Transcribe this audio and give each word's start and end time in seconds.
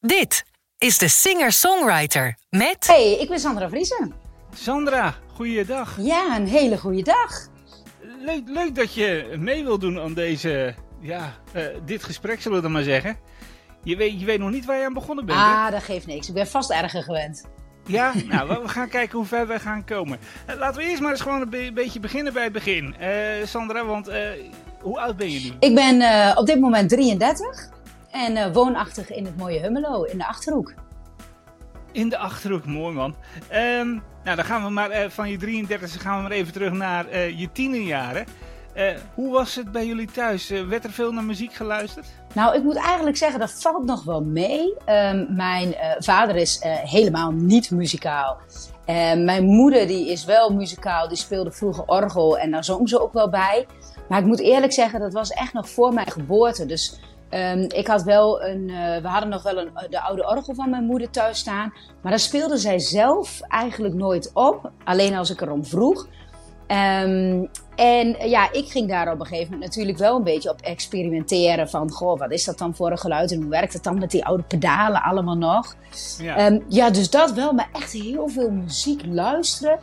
Dit 0.00 0.44
is 0.78 0.98
de 0.98 1.08
singer-songwriter 1.08 2.36
met... 2.50 2.86
Hey, 2.86 3.12
ik 3.20 3.28
ben 3.28 3.38
Sandra 3.40 3.68
Vriezen. 3.68 4.12
Sandra, 4.54 5.14
goeiedag. 5.34 5.96
Ja, 6.00 6.36
een 6.36 6.46
hele 6.46 6.78
goede 6.78 7.02
dag. 7.02 7.46
Leuk, 8.24 8.42
leuk 8.46 8.74
dat 8.74 8.94
je 8.94 9.34
mee 9.38 9.64
wilt 9.64 9.80
doen 9.80 10.00
aan 10.00 10.14
deze, 10.14 10.74
ja, 11.00 11.34
eh, 11.52 11.64
dit 11.84 12.04
gesprek, 12.04 12.40
zullen 12.42 12.56
we 12.56 12.62
dan 12.62 12.72
maar 12.72 12.82
zeggen. 12.82 13.16
Je 13.82 13.96
weet, 13.96 14.20
je 14.20 14.26
weet 14.26 14.38
nog 14.38 14.50
niet 14.50 14.64
waar 14.64 14.78
je 14.78 14.84
aan 14.84 14.92
begonnen 14.94 15.26
bent, 15.26 15.38
hè? 15.38 15.44
Ah, 15.44 15.70
dat 15.70 15.82
geeft 15.82 16.06
niks. 16.06 16.28
Ik 16.28 16.34
ben 16.34 16.46
vast 16.46 16.70
erger 16.70 17.02
gewend. 17.02 17.44
Ja, 17.86 18.12
nou, 18.28 18.48
we- 18.62 18.68
gaan 18.68 18.88
kijken 18.88 19.18
hoe 19.18 19.26
ver 19.26 19.46
we 19.46 19.58
gaan 19.60 19.84
komen. 19.84 20.18
Eh, 20.46 20.56
laten 20.56 20.80
we 20.82 20.88
eerst 20.88 21.00
maar 21.02 21.10
eens 21.10 21.20
gewoon 21.20 21.40
een 21.40 21.50
be- 21.50 21.70
beetje 21.74 22.00
beginnen 22.00 22.32
bij 22.32 22.44
het 22.44 22.52
begin. 22.52 22.96
Eh, 22.96 23.10
Sandra, 23.44 23.84
want 23.84 24.08
eh, 24.08 24.20
hoe 24.80 24.98
oud 25.00 25.16
ben 25.16 25.30
je 25.30 25.40
nu? 25.40 25.52
Ik 25.68 25.74
ben 25.74 26.00
eh, 26.00 26.36
op 26.36 26.46
dit 26.46 26.60
moment 26.60 26.88
33 26.88 27.68
en 28.10 28.36
eh, 28.36 28.52
woonachtig 28.52 29.10
in 29.10 29.24
het 29.24 29.36
mooie 29.36 29.60
Hummelo 29.60 30.02
in 30.02 30.18
de 30.18 30.26
Achterhoek. 30.26 30.74
In 31.92 32.08
de 32.08 32.18
Achterhoek, 32.18 32.66
mooi 32.66 32.94
man. 32.94 33.14
Ehm, 33.48 33.88
nou, 34.24 34.36
dan 34.36 34.44
gaan 34.44 34.64
we 34.64 34.70
maar 34.70 34.90
eh, 34.90 35.10
van 35.10 35.30
je 35.30 35.36
33 35.36 36.02
gaan 36.02 36.16
we 36.16 36.22
maar 36.22 36.30
even 36.30 36.52
terug 36.52 36.72
naar 36.72 37.06
eh, 37.06 37.38
je 37.38 37.52
tienerjaren. 37.52 38.26
Hoe 39.14 39.32
was 39.32 39.54
het 39.54 39.72
bij 39.72 39.86
jullie 39.86 40.10
thuis? 40.10 40.48
Werd 40.48 40.84
er 40.84 40.90
veel 40.90 41.12
naar 41.12 41.24
muziek 41.24 41.52
geluisterd? 41.52 42.06
Nou, 42.34 42.56
ik 42.56 42.62
moet 42.62 42.76
eigenlijk 42.76 43.16
zeggen, 43.16 43.40
dat 43.40 43.52
valt 43.52 43.84
nog 43.84 44.04
wel 44.04 44.20
mee. 44.20 44.74
Ehm, 44.84 45.34
mijn 45.34 45.74
vader 45.98 46.36
is 46.36 46.58
helemaal 46.84 47.30
niet 47.30 47.70
muzikaal. 47.70 48.38
En 48.84 49.24
mijn 49.24 49.44
moeder 49.44 49.86
die 49.86 50.10
is 50.10 50.24
wel 50.24 50.50
muzikaal, 50.50 51.08
die 51.08 51.16
speelde 51.16 51.52
vroeger 51.52 51.84
orgel 51.84 52.38
en 52.38 52.50
daar 52.50 52.64
zong 52.64 52.88
ze 52.88 53.00
ook 53.00 53.12
wel 53.12 53.28
bij. 53.28 53.66
Maar 54.08 54.18
ik 54.18 54.26
moet 54.26 54.40
eerlijk 54.40 54.72
zeggen, 54.72 55.00
dat 55.00 55.12
was 55.12 55.30
echt 55.30 55.52
nog 55.52 55.68
voor 55.68 55.92
mijn 55.92 56.10
geboorte. 56.10 56.66
Dus 56.66 57.00
ehm, 57.28 57.60
ik 57.68 57.86
had 57.86 58.02
wel 58.02 58.42
een, 58.42 58.70
eh, 58.70 59.02
we 59.02 59.08
hadden 59.08 59.28
nog 59.28 59.42
wel 59.42 59.58
een, 59.58 59.70
de 59.90 60.00
oude 60.00 60.26
orgel 60.26 60.54
van 60.54 60.70
mijn 60.70 60.84
moeder 60.84 61.10
thuis 61.10 61.38
staan. 61.38 61.72
Maar 62.00 62.10
daar 62.10 62.20
speelde 62.20 62.56
zij 62.56 62.78
zelf 62.78 63.40
eigenlijk 63.40 63.94
nooit 63.94 64.30
op. 64.34 64.70
Alleen 64.84 65.14
als 65.14 65.30
ik 65.30 65.40
erom 65.40 65.64
vroeg. 65.64 66.06
Ehm, 66.66 67.44
en 67.76 68.18
eh, 68.18 68.30
ja, 68.30 68.52
ik 68.52 68.68
ging 68.68 68.88
daar 68.88 69.12
op 69.12 69.20
een 69.20 69.26
gegeven 69.26 69.52
moment 69.52 69.70
natuurlijk 69.70 69.98
wel 69.98 70.16
een 70.16 70.24
beetje 70.24 70.50
op 70.50 70.60
experimenteren. 70.60 71.68
Van, 71.68 71.90
goh, 71.90 72.18
wat 72.18 72.30
is 72.30 72.44
dat 72.44 72.58
dan 72.58 72.74
voor 72.74 72.90
een 72.90 72.98
geluid 72.98 73.32
en 73.32 73.40
hoe 73.40 73.50
werkt 73.50 73.72
het 73.72 73.82
dan 73.82 73.98
met 73.98 74.10
die 74.10 74.24
oude 74.24 74.42
pedalen 74.42 75.02
allemaal 75.02 75.36
nog? 75.36 75.74
Ja. 76.18 76.36
Ehm, 76.36 76.60
ja, 76.68 76.90
dus 76.90 77.10
dat 77.10 77.32
wel, 77.32 77.52
maar 77.52 77.68
echt 77.72 77.92
heel 77.92 78.28
veel 78.28 78.50
muziek 78.50 79.02
luisteren. 79.06 79.78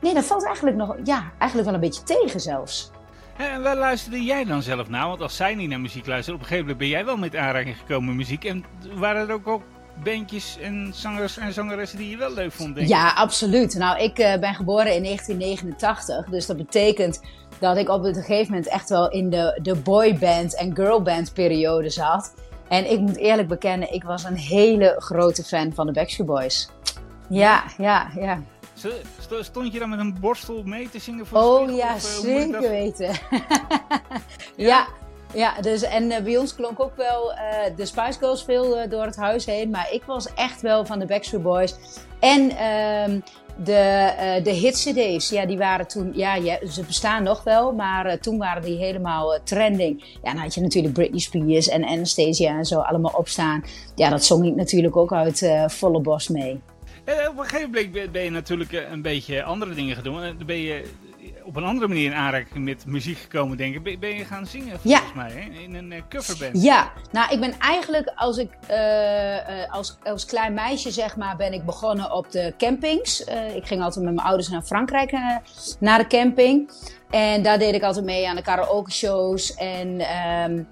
Nee, 0.00 0.14
dat 0.14 0.24
valt 0.24 0.44
eigenlijk 0.44 0.76
nog, 0.76 0.96
ja, 1.04 1.32
eigenlijk 1.38 1.64
wel 1.64 1.74
een 1.74 1.88
beetje 1.88 2.02
tegen 2.02 2.40
zelfs. 2.40 2.90
En 3.36 3.62
waar 3.62 3.76
luisterde 3.76 4.24
jij 4.24 4.44
dan 4.44 4.62
zelf 4.62 4.88
naar? 4.88 5.08
Want 5.08 5.20
als 5.20 5.36
zij 5.36 5.54
niet 5.54 5.68
naar 5.68 5.80
muziek 5.80 6.06
luisterde, 6.06 6.38
op 6.38 6.42
een 6.42 6.48
gegeven 6.48 6.70
moment 6.70 6.78
ben 6.78 6.88
jij 6.88 7.04
wel 7.04 7.16
met 7.16 7.36
aanraking 7.36 7.76
gekomen 7.78 8.06
met 8.06 8.16
muziek. 8.16 8.44
En 8.44 8.64
waren 8.94 9.28
er 9.28 9.34
ook, 9.34 9.46
ook 9.46 9.62
bandjes 10.02 10.58
en 10.58 10.90
zangers 10.94 11.38
en 11.38 11.52
zangeressen 11.52 11.98
die 11.98 12.10
je 12.10 12.16
wel 12.16 12.34
leuk 12.34 12.52
vond? 12.52 12.74
Denk 12.74 12.86
ik? 12.86 12.92
Ja, 12.92 13.12
absoluut. 13.12 13.74
Nou, 13.74 14.02
ik 14.02 14.18
eh, 14.18 14.40
ben 14.40 14.54
geboren 14.54 14.94
in 14.94 15.02
1989, 15.02 16.28
dus 16.28 16.46
dat 16.46 16.56
betekent 16.56 17.20
dat 17.58 17.76
ik 17.76 17.88
op 17.88 18.04
een 18.04 18.14
gegeven 18.14 18.52
moment 18.52 18.68
echt 18.68 18.88
wel 18.88 19.10
in 19.10 19.30
de, 19.30 19.58
de 19.62 19.74
boyband 19.74 20.56
en 20.56 20.74
girlband 20.74 21.32
periode 21.32 21.90
zat. 21.90 22.34
En 22.68 22.90
ik 22.90 23.00
moet 23.00 23.16
eerlijk 23.16 23.48
bekennen, 23.48 23.92
ik 23.92 24.04
was 24.04 24.24
een 24.24 24.36
hele 24.36 24.94
grote 24.98 25.42
fan 25.42 25.72
van 25.72 25.86
de 25.86 25.92
Backstreet 25.92 26.26
Boys. 26.26 26.68
Ja, 27.28 27.64
ja, 27.78 28.10
ja. 28.14 28.42
Sto- 28.84 29.00
sto- 29.20 29.42
Stond 29.42 29.72
je 29.72 29.78
dan 29.78 29.88
met 29.88 29.98
een 29.98 30.16
borstel 30.20 30.62
mee 30.64 30.88
te 30.88 30.98
zingen 30.98 31.26
voor 31.26 31.38
de 31.38 31.44
Oh 31.44 31.56
spiegel, 31.56 31.76
ja, 31.76 31.94
of, 31.94 32.04
eh, 32.04 32.20
zeker 32.20 32.52
dat- 32.52 32.70
weten. 32.70 33.10
ja, 34.70 34.86
ja 35.34 35.60
dus, 35.60 35.82
en 35.82 36.10
eh, 36.10 36.22
bij 36.22 36.36
ons 36.38 36.54
klonk 36.54 36.80
ook 36.80 36.96
wel 36.96 37.32
eh, 37.32 37.76
de 37.76 37.86
Spice 37.86 38.18
Girls 38.18 38.44
veel 38.44 38.88
door 38.88 39.04
het 39.04 39.16
huis 39.16 39.46
heen. 39.46 39.70
Maar 39.70 39.88
ik 39.92 40.02
was 40.04 40.34
echt 40.34 40.60
wel 40.60 40.86
van 40.86 40.98
de 40.98 41.06
Backstreet 41.06 41.42
Boys. 41.42 41.74
En 42.20 42.50
ehm, 42.50 43.20
de, 43.56 44.40
de 44.42 44.50
hit-cd's, 44.50 45.28
ja, 45.28 45.46
die 45.46 45.58
waren 45.58 45.86
toen... 45.86 46.12
Ja, 46.14 46.34
ja, 46.34 46.58
ze 46.70 46.82
bestaan 46.82 47.22
nog 47.22 47.42
wel, 47.44 47.72
maar 47.72 48.18
toen 48.18 48.38
waren 48.38 48.62
die 48.62 48.78
helemaal 48.78 49.38
trending. 49.44 50.04
Ja, 50.22 50.32
dan 50.32 50.42
had 50.42 50.54
je 50.54 50.60
natuurlijk 50.60 50.94
Britney 50.94 51.20
Spears 51.20 51.68
en 51.68 51.84
Anastasia 51.84 52.56
en 52.58 52.64
zo 52.64 52.78
allemaal 52.80 53.12
opstaan. 53.16 53.64
Ja, 53.94 54.10
dat 54.10 54.24
zong 54.24 54.46
ik 54.46 54.54
natuurlijk 54.54 54.96
ook 54.96 55.12
uit 55.12 55.50
volle 55.66 56.00
borst 56.00 56.30
mee. 56.30 56.60
Eh, 57.04 57.28
op 57.28 57.38
een 57.38 57.44
gegeven 57.44 57.70
moment 57.70 58.12
ben- 58.12 58.22
je 58.24 58.30
natuurlijk 58.30 58.72
eh, 58.72 58.90
een 58.90 59.02
beetje 59.02 59.42
andere 59.42 59.74
dingen 59.74 60.02
doen. 60.04 60.22
En 60.22 60.36
dan 60.38 60.46
ben 60.46 60.56
je 60.60 60.90
op 61.44 61.56
een 61.56 61.64
andere 61.64 61.88
manier 61.88 62.04
in 62.04 62.14
aanraking 62.16 62.64
met 62.64 62.86
muziek 62.86 63.18
gekomen, 63.18 63.56
denk 63.56 63.86
ik. 63.86 64.00
Ben, 64.00 64.14
je 64.16 64.24
gaan 64.24 64.46
zingen, 64.46 64.80
volgens 64.80 64.92
Ja. 64.92 65.14
mij, 65.14 65.30
hè? 65.30 65.60
in 65.62 65.74
een 65.74 65.92
eh, 65.92 66.02
coverband. 66.08 66.62
Ja, 66.62 66.92
nou 67.12 67.32
ik 67.34 67.40
ben 67.40 67.58
eigenlijk 67.58 68.12
als 68.14 68.36
ik 68.38 68.50
eh, 68.66 69.62
eh, 69.62 69.72
als, 69.72 69.98
als 70.04 70.24
klein 70.24 70.54
meisje 70.54 70.90
zeg 70.90 71.16
maar 71.16 71.36
ben 71.36 71.52
ik 71.52 71.64
begonnen 71.64 72.12
op 72.12 72.30
de 72.30 72.54
campings. 72.58 73.24
Eh, 73.24 73.56
ik 73.56 73.66
ging 73.66 73.82
altijd 73.82 74.04
met 74.04 74.14
mijn 74.14 74.26
ouders 74.26 74.48
naar 74.48 74.62
Frankrijk 74.62 75.10
eh, 75.12 75.36
naar 75.80 75.98
de 75.98 76.06
camping. 76.06 76.70
En 77.10 77.42
daar 77.42 77.58
deed 77.58 77.74
ik 77.74 77.82
altijd 77.82 78.04
mee 78.04 78.28
aan 78.28 78.36
de 78.36 78.42
karaoke 78.42 78.90
shows 78.92 79.54
en 79.54 80.00
ehm, 80.00 80.62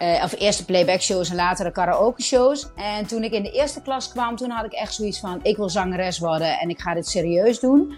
eh, 0.00 0.22
of 0.24 0.34
eerst 0.38 0.58
de 0.58 0.64
playback 0.64 1.00
shows 1.00 1.30
en 1.30 1.36
later 1.36 1.64
de 1.64 1.72
karaoke 1.72 2.22
shows. 2.22 2.68
En 2.76 3.06
toen 3.06 3.24
ik 3.24 3.32
in 3.32 3.42
de 3.42 3.50
eerste 3.50 3.82
klas 3.82 4.08
kwam, 4.08 4.36
toen 4.36 4.50
had 4.50 4.64
ik 4.64 4.72
echt 4.72 4.94
zoiets 4.94 5.20
van 5.20 5.40
ik 5.42 5.56
wil 5.56 5.68
zangeres 5.68 6.18
worden 6.18 6.58
en 6.58 6.68
ik 6.68 6.80
ga 6.80 6.94
dit 6.94 7.08
serieus 7.08 7.60
doen. 7.60 7.96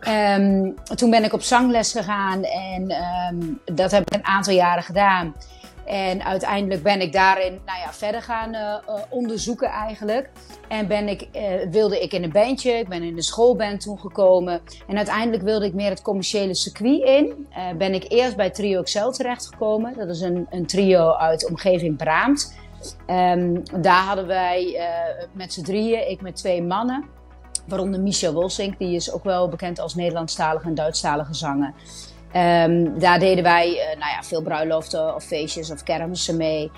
Ehm, 0.00 0.70
toen 0.94 1.10
ben 1.10 1.24
ik 1.24 1.32
op 1.32 1.42
zangles 1.42 1.92
gegaan 1.92 2.42
en 2.42 2.88
ehm, 2.88 3.36
dat 3.76 3.90
heb 3.90 4.02
ik 4.02 4.14
een 4.14 4.26
aantal 4.26 4.54
jaren 4.54 4.82
gedaan. 4.82 5.34
En 5.88 6.24
uiteindelijk 6.24 6.82
ben 6.82 7.00
ik 7.00 7.12
daarin 7.12 7.60
nou 7.66 7.78
ja, 7.78 7.92
verder 7.92 8.22
gaan 8.22 8.54
eh, 8.54 8.72
eh, 8.72 8.94
onderzoeken 9.08 9.68
eigenlijk. 9.68 10.30
En 10.68 10.86
ben 10.86 11.08
ik, 11.08 11.28
eh, 11.32 11.42
wilde 11.70 12.00
ik 12.00 12.12
in 12.12 12.22
een 12.22 12.32
bandje, 12.32 12.70
ik 12.72 12.88
ben 12.88 13.02
in 13.02 13.14
de 13.14 13.22
schoolband 13.22 13.80
toen 13.80 13.98
gekomen. 13.98 14.60
En 14.86 14.96
uiteindelijk 14.96 15.42
wilde 15.42 15.66
ik 15.66 15.74
meer 15.74 15.90
het 15.90 16.02
commerciële 16.02 16.54
circuit 16.54 17.02
in. 17.02 17.48
Ben 17.78 17.94
ik 17.94 18.04
eerst 18.08 18.36
bij 18.36 18.50
Trio 18.50 18.80
Excel 18.80 19.12
terechtgekomen. 19.12 19.94
Dat 19.96 20.08
is 20.08 20.20
een, 20.20 20.46
een 20.50 20.66
trio 20.66 21.12
uit 21.12 21.48
omgeving 21.48 21.96
Braamt. 21.96 22.54
Ehm, 23.06 23.60
daar 23.80 24.02
hadden 24.02 24.26
wij 24.26 24.80
met 25.32 25.52
z'n 25.52 25.62
drieën, 25.62 26.10
ik 26.10 26.20
met 26.20 26.36
twee 26.36 26.62
mannen. 26.62 27.04
Waaronder 27.66 28.00
Michel 28.00 28.32
Wolsink, 28.32 28.78
die 28.78 28.94
is 28.94 29.12
ook 29.12 29.24
wel 29.24 29.48
bekend 29.48 29.78
als 29.78 29.94
Nederlandstalige 29.94 30.66
en 30.66 30.74
Duitsstalige 30.74 31.34
zanger. 31.34 31.74
Ehm, 32.32 32.98
daar 32.98 33.18
deden 33.18 33.44
wij 33.44 33.78
eh, 33.78 33.98
nou 33.98 34.10
ja, 34.10 34.22
veel 34.22 34.42
bruiloften 34.42 35.14
of 35.14 35.24
feestjes 35.24 35.70
of 35.70 35.82
kermissen 35.82 36.36
mee. 36.36 36.70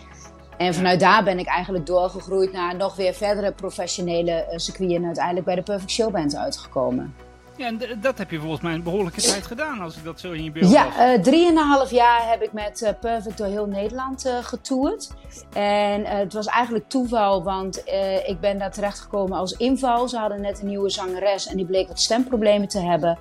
En 0.56 0.74
vanuit 0.74 1.00
daar 1.00 1.24
ben 1.24 1.38
ik 1.38 1.46
eigenlijk 1.46 1.86
doorgegroeid 1.86 2.52
naar 2.52 2.76
nog 2.76 2.96
weer 2.96 3.14
verdere 3.14 3.52
professionele 3.52 4.46
circuiten. 4.56 4.96
En 4.96 5.04
uiteindelijk 5.04 5.46
bij 5.46 5.54
de 5.54 5.62
Perfect 5.62 5.90
Show 5.90 6.12
Band 6.12 6.36
uitgekomen. 6.36 7.14
Ja, 7.56 7.66
en 7.66 7.80
dat 8.00 8.18
heb 8.18 8.30
je 8.30 8.40
volgens 8.40 8.60
mij 8.60 8.74
een 8.74 8.82
behoorlijke 8.82 9.20
tijd 9.20 9.46
gedaan, 9.46 9.80
als 9.80 9.96
ik 9.96 10.04
dat 10.04 10.20
zo 10.20 10.32
in 10.32 10.44
je 10.44 10.50
beeld 10.50 10.70
Ja, 10.70 11.12
eh 11.14 11.22
drieënhalf 11.22 11.90
jaar 11.90 12.28
heb 12.28 12.42
ik 12.42 12.52
met 12.52 12.94
Perfect 13.00 13.38
door 13.38 13.46
heel 13.46 13.66
Nederland 13.66 14.32
getoerd. 14.42 15.10
En 15.52 16.04
het 16.04 16.32
was 16.32 16.46
eigenlijk 16.46 16.88
toeval, 16.88 17.42
want 17.42 17.82
ik 18.26 18.40
ben 18.40 18.58
daar 18.58 18.72
terechtgekomen 18.72 19.38
als 19.38 19.52
inval. 19.52 20.08
Ze 20.08 20.18
hadden 20.18 20.40
net 20.40 20.60
een 20.60 20.66
nieuwe 20.66 20.90
zangeres 20.90 21.46
en 21.46 21.56
die 21.56 21.66
bleek 21.66 21.88
wat 21.88 22.00
stemproblemen 22.00 22.68
te 22.68 22.80
hebben. 22.80 23.18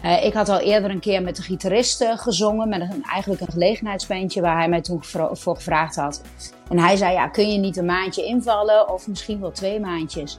Eh, 0.00 0.24
ik 0.24 0.32
had 0.32 0.48
al 0.48 0.58
eerder 0.58 0.90
een 0.90 1.00
keer 1.00 1.22
met 1.22 1.36
de 1.36 1.42
gitarist 1.42 2.04
gezongen, 2.16 2.68
met 2.68 2.80
een, 2.80 3.04
eigenlijk 3.12 3.40
een 3.40 3.52
gelegenheidsbandje 3.52 4.40
waar 4.40 4.58
hij 4.58 4.68
mij 4.68 4.80
toen 4.80 5.04
voor 5.32 5.56
gevraagd 5.56 5.96
had. 5.96 6.22
En 6.68 6.78
hij 6.78 6.96
zei, 6.96 7.12
ja, 7.12 7.28
kun 7.28 7.52
je 7.52 7.58
niet 7.58 7.76
een 7.76 7.84
maandje 7.84 8.24
invallen 8.24 8.92
of 8.92 9.08
misschien 9.08 9.40
wel 9.40 9.50
twee 9.50 9.80
maandjes? 9.80 10.38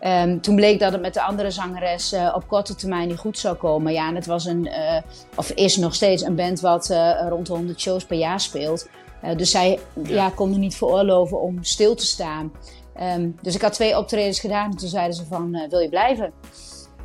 Ehm, 0.00 0.40
toen 0.40 0.56
bleek 0.56 0.80
dat 0.80 0.92
het 0.92 1.00
met 1.00 1.14
de 1.14 1.22
andere 1.22 1.50
zangeres 1.50 2.12
eh, 2.12 2.32
op 2.34 2.48
korte 2.48 2.74
termijn 2.74 3.08
niet 3.08 3.18
goed 3.18 3.38
zou 3.38 3.56
komen. 3.56 3.92
Ja, 3.92 4.08
en 4.08 4.14
het 4.14 4.26
was 4.26 4.44
een, 4.44 4.66
eh, 4.66 5.02
of 5.34 5.50
is 5.50 5.76
nog 5.76 5.94
steeds 5.94 6.22
een 6.22 6.34
band 6.34 6.60
wat 6.60 6.94
rond 7.28 7.46
de 7.46 7.52
100 7.52 7.80
shows 7.80 8.04
per 8.04 8.18
jaar 8.18 8.40
speelt. 8.40 8.88
Dus 9.36 9.50
zij 9.50 9.78
ja. 10.02 10.30
konden 10.30 10.60
niet 10.60 10.76
veroorloven 10.76 11.40
om 11.40 11.64
stil 11.64 11.94
te 11.94 12.06
staan. 12.06 12.52
Ehm, 12.94 13.28
dus 13.42 13.54
ik 13.54 13.62
had 13.62 13.72
twee 13.72 13.98
optredens 13.98 14.40
gedaan 14.40 14.70
en 14.70 14.76
toen 14.76 14.88
zeiden 14.88 15.16
ze 15.16 15.24
van, 15.24 15.66
wil 15.68 15.78
je 15.78 15.88
blijven? 15.88 16.32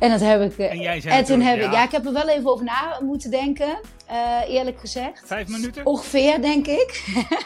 En 0.02 0.10
dat 0.10 0.20
heb 0.20 0.40
ik. 0.42 0.58
eh, 0.58 0.70
En 0.70 0.80
jij 0.80 1.00
zei 1.00 1.14
en 1.18 1.24
toen 1.24 1.40
heb 1.40 1.56
ik, 1.56 1.62
ja. 1.62 1.70
ja, 1.72 1.84
ik 1.84 1.90
heb 1.90 2.06
er 2.06 2.12
wel 2.12 2.28
even 2.28 2.50
over 2.50 2.64
na 2.64 2.98
moeten 3.02 3.30
denken, 3.30 3.78
eh, 4.06 4.16
eerlijk 4.48 4.80
gezegd. 4.80 5.22
Vijf 5.24 5.48
minuten? 5.48 5.86
Ongeveer, 5.86 6.40
denk 6.40 6.66
ik. 6.66 7.04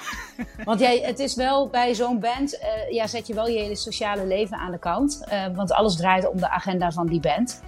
want 0.65 0.81
jij, 0.81 0.99
het 1.03 1.19
is 1.19 1.35
wel 1.35 1.69
bij 1.69 1.95
zo'n 1.95 2.21
band, 2.21 2.59
eh, 2.59 2.69
ja, 2.91 3.07
zet 3.07 3.27
je 3.27 3.35
wel 3.35 3.49
je 3.49 3.59
hele 3.59 3.77
sociale 3.77 4.27
leven 4.27 4.57
aan 4.57 4.71
de 4.71 4.79
kant. 4.79 5.25
Want 5.55 5.73
alles 5.73 5.97
draait 5.97 6.29
om 6.29 6.39
de 6.41 6.49
agenda 6.51 6.91
van 6.91 7.07
die 7.07 7.21
band. 7.21 7.63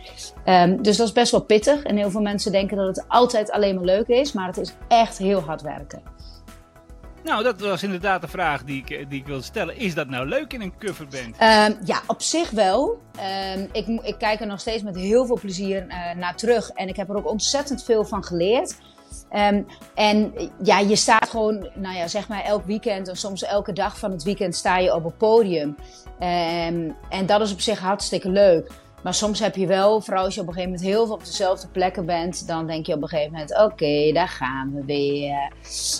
Ehm, 0.44 0.82
dus 0.82 0.96
dat 0.96 1.06
is 1.06 1.12
best 1.12 1.30
wel 1.30 1.40
pittig. 1.42 1.82
En 1.82 1.96
heel 1.96 2.10
veel 2.10 2.20
mensen 2.20 2.52
denken 2.52 2.76
dat 2.76 2.86
het 2.96 3.04
altijd 3.08 3.50
alleen 3.50 3.74
maar 3.74 3.84
leuk 3.84 4.06
is. 4.08 4.32
Maar 4.32 4.46
het 4.46 4.56
is 4.56 4.72
echt 4.88 5.18
heel 5.18 5.40
hard 5.40 5.62
werken. 5.62 6.02
Nou, 7.24 7.42
dat 7.42 7.60
was 7.60 7.82
inderdaad 7.82 8.20
de 8.20 8.28
vraag 8.28 8.64
die 8.64 8.80
ik, 8.82 8.90
eh, 8.90 9.06
die 9.08 9.20
ik 9.20 9.26
wilde 9.26 9.42
stellen. 9.42 9.76
Is 9.76 9.94
dat 9.94 10.08
nou 10.08 10.26
leuk 10.26 10.52
in 10.52 10.60
een 10.60 10.78
coverband? 10.78 11.36
Ehm, 11.38 11.72
ja, 11.84 12.02
op 12.06 12.22
zich 12.22 12.50
wel. 12.50 13.02
Ehm, 13.18 13.66
ik, 13.72 13.86
ik 14.02 14.18
kijk 14.18 14.40
er 14.40 14.46
nog 14.46 14.60
steeds 14.60 14.82
met 14.82 14.96
heel 14.96 15.26
veel 15.26 15.38
plezier 15.40 15.86
eh, 15.88 16.16
naar 16.16 16.36
terug. 16.36 16.70
En 16.70 16.88
ik 16.88 16.96
heb 16.96 17.08
er 17.08 17.16
ook 17.16 17.30
ontzettend 17.30 17.84
veel 17.84 18.04
van 18.04 18.24
geleerd. 18.24 18.76
Ehm, 19.30 19.62
en 19.94 20.32
ja, 20.62 20.78
je 20.78 20.96
staat 20.96 21.28
gewoon, 21.28 21.68
nou 21.74 21.96
ja, 21.96 22.08
zeg 22.08 22.28
maar 22.28 22.44
elk 22.44 22.64
weekend 22.64 23.08
en 23.08 23.16
soms 23.16 23.42
elke 23.42 23.72
dag 23.72 23.98
van 23.98 24.10
het 24.10 24.22
weekend 24.22 24.54
sta 24.54 24.78
je 24.78 24.94
op 24.94 25.04
een 25.04 25.16
podium. 25.16 25.76
Um, 26.20 26.96
en 27.08 27.26
dat 27.26 27.40
is 27.40 27.52
op 27.52 27.60
zich 27.60 27.78
hartstikke 27.78 28.30
leuk. 28.30 28.70
Maar 29.02 29.14
soms 29.14 29.40
heb 29.40 29.56
je 29.56 29.66
wel, 29.66 30.00
vooral 30.00 30.24
als 30.24 30.34
je 30.34 30.40
op 30.40 30.46
een 30.46 30.52
gegeven 30.52 30.74
moment 30.74 30.90
heel 30.90 31.06
veel 31.06 31.14
op 31.14 31.24
dezelfde 31.24 31.68
plekken 31.68 32.06
bent, 32.06 32.46
dan 32.46 32.66
denk 32.66 32.86
je 32.86 32.94
op 32.94 33.02
een 33.02 33.08
gegeven 33.08 33.32
moment: 33.32 33.58
oké, 33.58 34.12
daar 34.12 34.28
gaan 34.28 34.74
we 34.74 34.84
weer. 34.84 35.52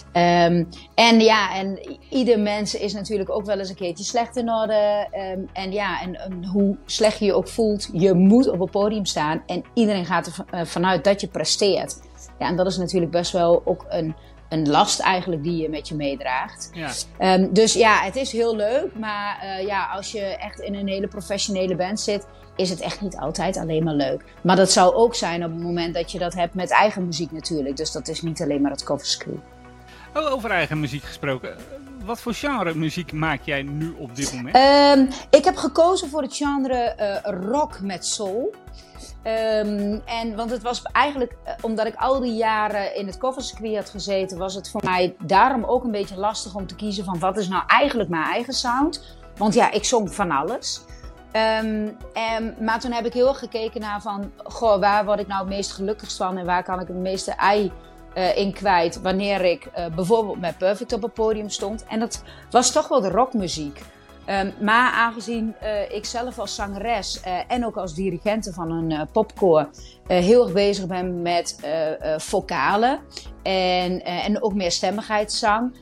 Um, 0.04 0.68
en 0.94 1.20
ja, 1.20 1.54
en 1.54 1.98
ieder 2.10 2.40
mens 2.40 2.74
is 2.74 2.92
natuurlijk 2.92 3.30
ook 3.30 3.44
wel 3.44 3.58
eens 3.58 3.68
een 3.68 3.74
keertje 3.74 4.04
slecht 4.04 4.36
in 4.36 4.50
orde. 4.50 5.08
Um, 5.36 5.48
en 5.52 5.72
ja, 5.72 6.00
en, 6.00 6.44
hoe 6.44 6.76
slecht 6.84 7.18
je 7.18 7.24
je 7.24 7.34
ook 7.34 7.48
voelt, 7.48 7.88
je 7.92 8.14
moet 8.14 8.48
op 8.48 8.60
een 8.60 8.70
podium 8.70 9.04
staan. 9.04 9.42
En 9.46 9.64
iedereen 9.74 10.06
gaat 10.06 10.44
er 10.50 10.66
vanuit 10.66 11.04
dat 11.04 11.20
je 11.20 11.28
presteert. 11.28 12.00
Ja, 12.38 12.46
en 12.46 12.56
dat 12.56 12.66
is 12.66 12.78
natuurlijk 12.78 13.12
best 13.12 13.32
wel 13.32 13.62
ook 13.64 13.86
een, 13.88 14.14
een 14.48 14.68
last 14.68 15.00
eigenlijk 15.00 15.42
die 15.42 15.62
je 15.62 15.68
met 15.68 15.88
je 15.88 15.94
meedraagt. 15.94 16.70
Ja. 16.72 17.34
Um, 17.34 17.52
dus 17.52 17.72
ja, 17.72 18.00
het 18.00 18.16
is 18.16 18.32
heel 18.32 18.56
leuk. 18.56 18.94
Maar 18.94 19.40
uh, 19.44 19.66
ja, 19.66 19.86
als 19.86 20.12
je 20.12 20.20
echt 20.20 20.60
in 20.60 20.74
een 20.74 20.88
hele 20.88 21.08
professionele 21.08 21.76
band 21.76 22.00
zit, 22.00 22.26
is 22.56 22.70
het 22.70 22.80
echt 22.80 23.00
niet 23.00 23.16
altijd 23.16 23.56
alleen 23.56 23.84
maar 23.84 23.94
leuk. 23.94 24.24
Maar 24.42 24.56
dat 24.56 24.72
zou 24.72 24.94
ook 24.94 25.14
zijn 25.14 25.44
op 25.44 25.50
het 25.50 25.62
moment 25.62 25.94
dat 25.94 26.12
je 26.12 26.18
dat 26.18 26.34
hebt 26.34 26.54
met 26.54 26.70
eigen 26.70 27.04
muziek 27.04 27.32
natuurlijk. 27.32 27.76
Dus 27.76 27.92
dat 27.92 28.08
is 28.08 28.22
niet 28.22 28.42
alleen 28.42 28.60
maar 28.60 28.70
het 28.70 28.84
coverscrew. 28.84 29.36
Oh, 30.14 30.32
over 30.32 30.50
eigen 30.50 30.80
muziek 30.80 31.02
gesproken. 31.02 31.56
Wat 32.04 32.20
voor 32.20 32.34
genre 32.34 32.74
muziek 32.74 33.12
maak 33.12 33.40
jij 33.42 33.62
nu 33.62 33.94
op 33.98 34.16
dit 34.16 34.32
moment? 34.32 34.56
Um, 34.98 35.08
ik 35.30 35.44
heb 35.44 35.56
gekozen 35.56 36.08
voor 36.08 36.22
het 36.22 36.36
genre 36.36 36.94
uh, 37.00 37.32
rock 37.50 37.80
met 37.80 38.06
soul. 38.06 38.54
Um, 39.24 40.02
en, 40.04 40.36
want 40.36 40.50
het 40.50 40.62
was 40.62 40.82
eigenlijk, 40.82 41.36
omdat 41.60 41.86
ik 41.86 41.94
al 41.94 42.20
die 42.20 42.34
jaren 42.34 42.94
in 42.94 43.06
het 43.06 43.18
covercircuit 43.18 43.76
had 43.76 43.90
gezeten, 43.90 44.38
was 44.38 44.54
het 44.54 44.70
voor 44.70 44.84
mij 44.84 45.16
daarom 45.18 45.64
ook 45.64 45.84
een 45.84 45.90
beetje 45.90 46.16
lastig 46.16 46.54
om 46.54 46.66
te 46.66 46.74
kiezen 46.74 47.04
van 47.04 47.18
wat 47.18 47.36
is 47.36 47.48
nou 47.48 47.62
eigenlijk 47.66 48.08
mijn 48.08 48.24
eigen 48.24 48.52
sound. 48.52 49.16
Want 49.36 49.54
ja, 49.54 49.70
ik 49.70 49.84
zong 49.84 50.14
van 50.14 50.30
alles. 50.30 50.80
Um, 51.32 51.96
en, 52.12 52.56
maar 52.60 52.80
toen 52.80 52.92
heb 52.92 53.06
ik 53.06 53.12
heel 53.12 53.28
erg 53.28 53.38
gekeken 53.38 53.80
naar 53.80 54.02
van, 54.02 54.32
goh, 54.44 54.80
waar 54.80 55.04
word 55.04 55.20
ik 55.20 55.26
nou 55.26 55.40
het 55.40 55.48
meest 55.48 55.72
gelukkigst 55.72 56.16
van 56.16 56.38
en 56.38 56.46
waar 56.46 56.62
kan 56.62 56.80
ik 56.80 56.86
het 56.86 56.96
meeste 56.96 57.32
ei 57.32 57.72
uh, 58.14 58.36
in 58.36 58.52
kwijt 58.52 59.00
wanneer 59.00 59.44
ik 59.44 59.66
uh, 59.66 59.86
bijvoorbeeld 59.94 60.40
met 60.40 60.58
Perfect 60.58 60.92
op 60.92 61.02
het 61.02 61.14
podium 61.14 61.50
stond. 61.50 61.84
En 61.88 61.98
dat 62.00 62.22
was 62.50 62.72
toch 62.72 62.88
wel 62.88 63.00
de 63.00 63.10
rockmuziek. 63.10 63.82
Um, 64.30 64.54
maar 64.60 64.92
aangezien 64.92 65.54
uh, 65.62 65.90
ik 65.90 66.04
zelf 66.04 66.38
als 66.38 66.54
zangeres 66.54 67.20
en 67.48 67.66
ook 67.66 67.76
als 67.76 67.94
dirigente 67.94 68.52
van 68.52 68.70
een 68.70 69.08
popkoor 69.12 69.68
heel 70.06 70.42
erg 70.44 70.52
bezig 70.52 70.86
ben 70.86 71.22
met 71.22 71.58
vocalen 72.16 73.00
en, 73.42 74.04
en 74.04 74.42
ook 74.42 74.54
meer 74.54 74.72
stemmigheidszang, 74.72 75.72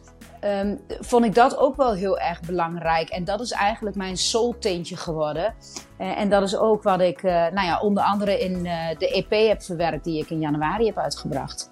um, 0.46 0.80
vond 1.00 1.24
ik 1.24 1.34
dat 1.34 1.58
ook 1.58 1.76
wel 1.76 1.94
heel 1.94 2.18
erg 2.18 2.40
belangrijk. 2.40 3.08
En 3.08 3.24
dat 3.24 3.40
is 3.40 3.50
eigenlijk 3.50 3.96
mijn 3.96 4.16
soul-tintje 4.16 4.96
geworden. 4.96 5.54
Uh, 5.98 6.20
en 6.20 6.28
dat 6.28 6.42
is 6.42 6.56
ook 6.56 6.82
wat 6.82 7.00
ik 7.00 7.22
uh, 7.22 7.32
nou 7.32 7.66
ja, 7.66 7.80
onder 7.80 8.02
andere 8.02 8.38
in 8.40 8.64
uh, 8.64 8.88
de 8.98 9.10
EP 9.10 9.48
heb 9.48 9.62
verwerkt 9.62 10.04
die 10.04 10.22
ik 10.22 10.30
in 10.30 10.40
januari 10.40 10.86
heb 10.86 10.98
uitgebracht. 10.98 11.70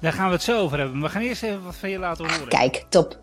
Daar 0.00 0.12
gaan 0.12 0.26
we 0.26 0.32
het 0.32 0.42
zo 0.42 0.60
over 0.60 0.78
hebben. 0.78 1.00
We 1.00 1.08
gaan 1.08 1.22
eerst 1.22 1.42
even 1.42 1.64
wat 1.64 1.76
van 1.76 1.90
je 1.90 1.98
laten 1.98 2.30
horen. 2.30 2.48
Kijk, 2.48 2.86
top. 2.88 3.18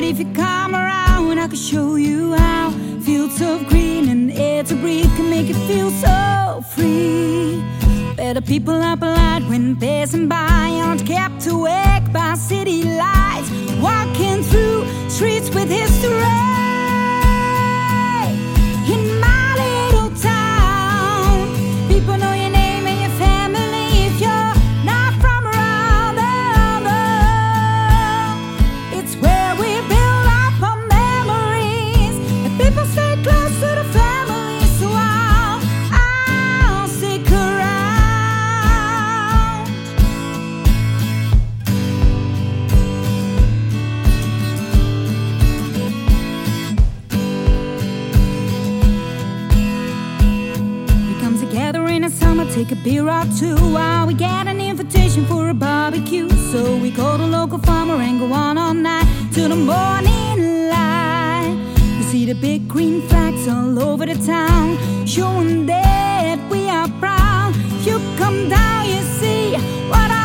But 0.00 0.08
if 0.08 0.18
you 0.18 0.32
come 0.32 0.74
around, 0.74 1.38
I 1.38 1.46
can 1.46 1.56
show 1.56 1.96
you 1.96 2.32
how. 2.32 2.70
Fields 3.02 3.38
of 3.42 3.66
green 3.66 4.08
and 4.08 4.32
air 4.32 4.62
to 4.64 4.74
breathe 4.76 5.14
can 5.16 5.28
make 5.28 5.48
you 5.48 5.54
feel 5.68 5.90
so 5.90 6.62
free. 6.74 7.62
Better 8.16 8.40
people 8.40 8.82
are 8.82 8.96
polite 8.96 9.42
when 9.42 9.76
passing 9.76 10.26
by, 10.26 10.80
aren't 10.84 11.06
kept 11.06 11.46
awake 11.46 12.10
by 12.14 12.34
city 12.34 12.82
lights. 12.84 13.50
Walking 13.82 14.42
through 14.42 14.86
streets 15.10 15.50
with 15.50 15.68
history. 15.68 16.69
Take 52.64 52.72
a 52.72 52.82
beer 52.84 53.08
or 53.08 53.24
two 53.38 53.56
while 53.72 54.06
we 54.06 54.12
get 54.12 54.46
an 54.46 54.60
invitation 54.60 55.24
for 55.24 55.48
a 55.48 55.54
barbecue. 55.54 56.28
So 56.52 56.76
we 56.76 56.90
call 56.90 57.16
the 57.16 57.26
local 57.26 57.58
farmer 57.58 57.94
and 57.94 58.20
go 58.20 58.30
on 58.34 58.58
all 58.58 58.74
night 58.74 59.06
till 59.32 59.48
the 59.48 59.56
morning 59.56 60.68
light. 60.68 61.56
You 61.96 62.02
see 62.02 62.26
the 62.26 62.34
big 62.34 62.68
green 62.68 63.00
flags 63.08 63.48
all 63.48 63.78
over 63.82 64.04
the 64.04 64.18
town, 64.26 64.76
showing 65.06 65.64
that 65.66 66.38
we 66.50 66.68
are 66.68 66.88
proud. 66.98 67.54
You 67.86 67.98
come 68.18 68.50
down, 68.50 68.86
you 68.90 69.00
see 69.20 69.52
what 69.88 70.10
I 70.10 70.19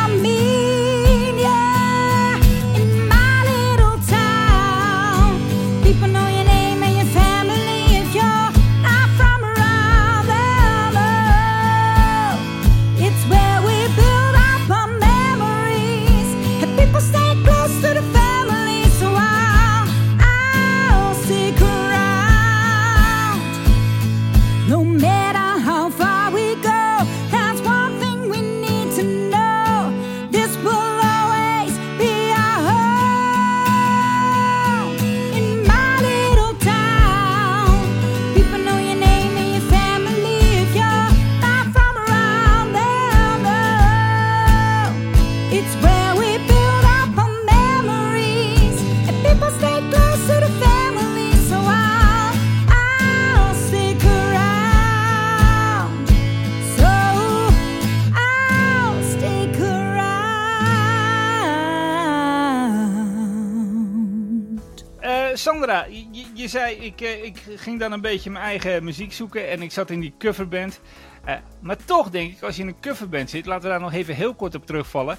Sandra, 65.66 65.88
je, 66.34 66.48
zei 66.48 66.76
ik, 66.76 67.02
uh, 67.02 67.24
ik 67.24 67.44
ging 67.56 67.80
dan 67.80 67.92
een 67.92 68.02
beetje 68.02 68.30
mijn 68.30 68.46
eigen 68.46 68.84
muziek 68.84 69.14
zoeken 69.14 69.50
en 69.50 69.62
ik 69.62 69.72
zat 69.72 69.90
in 69.90 70.00
die 70.00 70.14
coverband. 70.20 70.80
Uh, 71.28 71.36
maar 71.60 71.78
toch 71.86 72.10
denk 72.10 72.32
ik, 72.32 72.42
als 72.42 72.56
je 72.56 72.62
in 72.62 72.68
een 72.68 72.82
coverband 72.82 73.30
zit, 73.30 73.46
laten 73.46 73.64
we 73.64 73.70
daar 73.70 73.80
nog 73.80 73.94
even 73.94 74.16
heel 74.16 74.34
kort 74.36 74.56
op 74.56 74.66
terugvallen. 74.66 75.18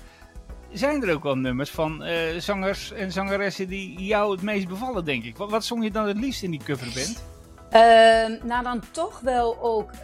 Zijn 0.73 1.03
er 1.03 1.15
ook 1.15 1.23
wel 1.23 1.37
nummers 1.37 1.71
van 1.71 2.05
zangers 2.39 2.93
en 2.93 3.13
zangeressen 3.13 3.69
die 3.69 3.99
jou 3.99 4.33
het 4.33 4.43
meest 4.43 4.69
bevallen, 4.69 5.05
denk 5.05 5.25
ik? 5.25 5.37
Wat, 5.37 5.51
wat 5.51 5.65
zong 5.65 5.85
je 5.85 5.91
dan 5.91 6.07
het 6.07 6.19
liefst 6.19 6.43
in 6.43 6.51
die 6.51 6.63
coverband? 6.65 7.25
Uh, 7.73 8.43
nou, 8.43 8.63
dan 8.63 8.83
toch 8.91 9.21
wel 9.21 9.61
ook 9.61 9.91
uh, 9.93 9.99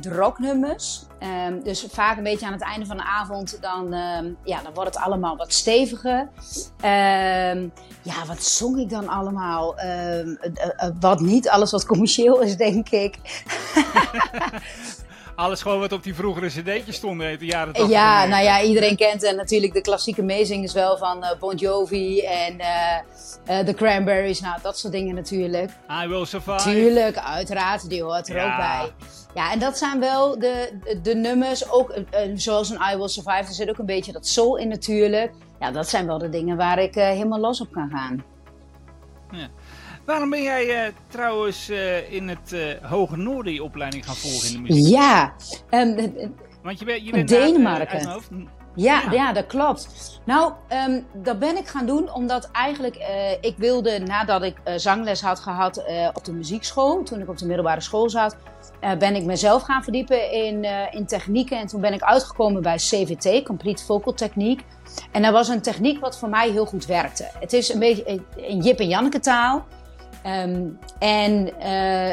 de 0.00 0.10
rocknummers. 0.10 1.02
Uh, 1.22 1.62
dus 1.62 1.86
vaak 1.90 2.16
een 2.16 2.22
beetje 2.22 2.46
aan 2.46 2.52
het 2.52 2.62
einde 2.62 2.86
van 2.86 2.96
de 2.96 3.04
avond, 3.04 3.58
dan, 3.60 3.88
ja, 4.44 4.62
dan 4.62 4.74
wordt 4.74 4.94
het 4.94 5.04
allemaal 5.04 5.36
wat 5.36 5.52
steviger. 5.52 6.28
Ehm, 6.80 7.68
ja, 8.02 8.26
wat 8.26 8.42
zong 8.42 8.78
ik 8.78 8.90
dan 8.90 9.08
allemaal? 9.08 9.78
Ehm, 9.78 10.34
wat 11.00 11.20
niet, 11.20 11.48
alles 11.48 11.70
wat 11.70 11.86
commercieel 11.86 12.40
is, 12.40 12.56
denk 12.56 12.88
ik. 12.88 13.18
alles 15.34 15.62
gewoon 15.62 15.78
wat 15.78 15.92
op 15.92 16.02
die 16.02 16.14
vroegere 16.14 16.46
cd'tjes 16.46 16.96
stonden 16.96 17.30
in 17.30 17.38
de 17.38 17.44
jaren 17.44 17.72
80. 17.72 17.92
Ja, 17.92 18.26
nou 18.26 18.44
ja, 18.44 18.62
iedereen 18.62 18.96
kent 18.96 19.24
uh, 19.24 19.32
natuurlijk 19.32 19.72
de 19.72 19.80
klassieke 19.80 20.22
meezingers 20.22 20.72
wel 20.72 20.98
van 20.98 21.24
uh, 21.24 21.30
Bon 21.38 21.56
Jovi 21.56 22.20
en 22.20 22.54
uh, 22.58 23.58
The 23.58 23.74
Cranberries. 23.74 24.40
Nou, 24.40 24.58
dat 24.62 24.78
soort 24.78 24.92
dingen 24.92 25.14
natuurlijk. 25.14 25.70
I 26.04 26.08
Will 26.08 26.24
Survive. 26.24 26.70
Tuurlijk, 26.70 27.18
uiteraard. 27.18 27.88
Die 27.88 28.02
hoort 28.02 28.28
er 28.28 28.36
ja. 28.36 28.50
ook 28.50 28.56
bij. 28.56 29.08
Ja, 29.34 29.52
en 29.52 29.58
dat 29.58 29.78
zijn 29.78 30.00
wel 30.00 30.38
de, 30.38 30.78
de, 30.84 31.00
de 31.00 31.14
nummers. 31.14 31.70
Ook 31.70 31.94
zoals 32.34 32.70
een 32.70 32.80
I 32.92 32.96
Will 32.96 33.08
Survive. 33.08 33.48
Er 33.48 33.54
zit 33.54 33.68
ook 33.68 33.78
een 33.78 33.86
beetje 33.86 34.12
dat 34.12 34.26
soul 34.26 34.56
in 34.56 34.68
natuurlijk. 34.68 35.32
Ja, 35.60 35.70
dat 35.70 35.88
zijn 35.88 36.06
wel 36.06 36.18
de 36.18 36.28
dingen 36.28 36.56
waar 36.56 36.78
ik 36.78 36.94
helemaal 36.94 37.40
los 37.40 37.60
op 37.60 37.72
kan 37.72 37.90
gaan. 37.90 38.24
Ja. 39.30 39.48
Waarom 40.04 40.30
ben 40.30 40.42
jij 40.42 40.86
uh, 40.86 40.92
trouwens 41.08 41.70
uh, 41.70 42.12
in 42.12 42.28
het 42.28 42.52
uh, 42.52 42.90
Hoge 42.90 43.16
Noorden 43.16 43.52
je 43.52 43.62
opleiding 43.62 44.04
gaan 44.04 44.14
volgen 44.14 44.48
in 44.48 44.54
de 44.54 44.72
muziek? 44.72 44.94
Ja, 44.94 45.32
um, 45.70 46.12
want 46.62 46.78
je, 46.78 46.84
bent, 46.84 47.04
je 47.06 47.10
bent 47.10 47.28
Denemarken. 47.28 48.22
Ja, 48.76 49.02
ja, 49.02 49.12
ja. 49.12 49.32
dat 49.32 49.46
klopt. 49.46 49.88
Nou, 50.24 50.52
um, 50.88 51.06
dat 51.12 51.38
ben 51.38 51.56
ik 51.56 51.66
gaan 51.66 51.86
doen 51.86 52.12
omdat 52.12 52.48
eigenlijk 52.52 52.96
ik 53.40 53.54
wilde 53.56 53.98
nadat 53.98 54.42
ik 54.42 54.56
zangles 54.76 55.20
had 55.20 55.40
gehad 55.40 55.84
op 56.12 56.24
de 56.24 56.32
muziekschool, 56.32 57.02
toen 57.02 57.20
ik 57.20 57.28
op 57.28 57.38
de 57.38 57.46
middelbare 57.46 57.80
school 57.80 58.10
zat, 58.10 58.36
ben 58.98 59.14
ik 59.14 59.24
mezelf 59.24 59.62
gaan 59.62 59.82
verdiepen 59.82 60.32
in, 60.32 60.66
in 60.90 61.06
technieken. 61.06 61.58
En 61.58 61.66
toen 61.66 61.80
ben 61.80 61.92
ik 61.92 62.02
uitgekomen 62.02 62.62
bij 62.62 62.76
CVT, 62.76 63.44
Complete 63.44 63.84
Vocal 63.84 64.14
Techniek. 64.14 64.64
En 65.12 65.22
dat 65.22 65.32
was 65.32 65.48
een 65.48 65.62
techniek 65.62 66.00
wat 66.00 66.18
voor 66.18 66.28
mij 66.28 66.50
heel 66.50 66.66
goed 66.66 66.86
werkte. 66.86 67.30
Het 67.40 67.52
is 67.52 67.72
een 67.72 67.78
beetje 67.78 68.20
een 68.36 68.60
Jip 68.60 68.78
en 68.78 68.88
Janneke 68.88 69.20
taal. 69.20 69.64
Um, 70.26 70.78
en 70.98 71.52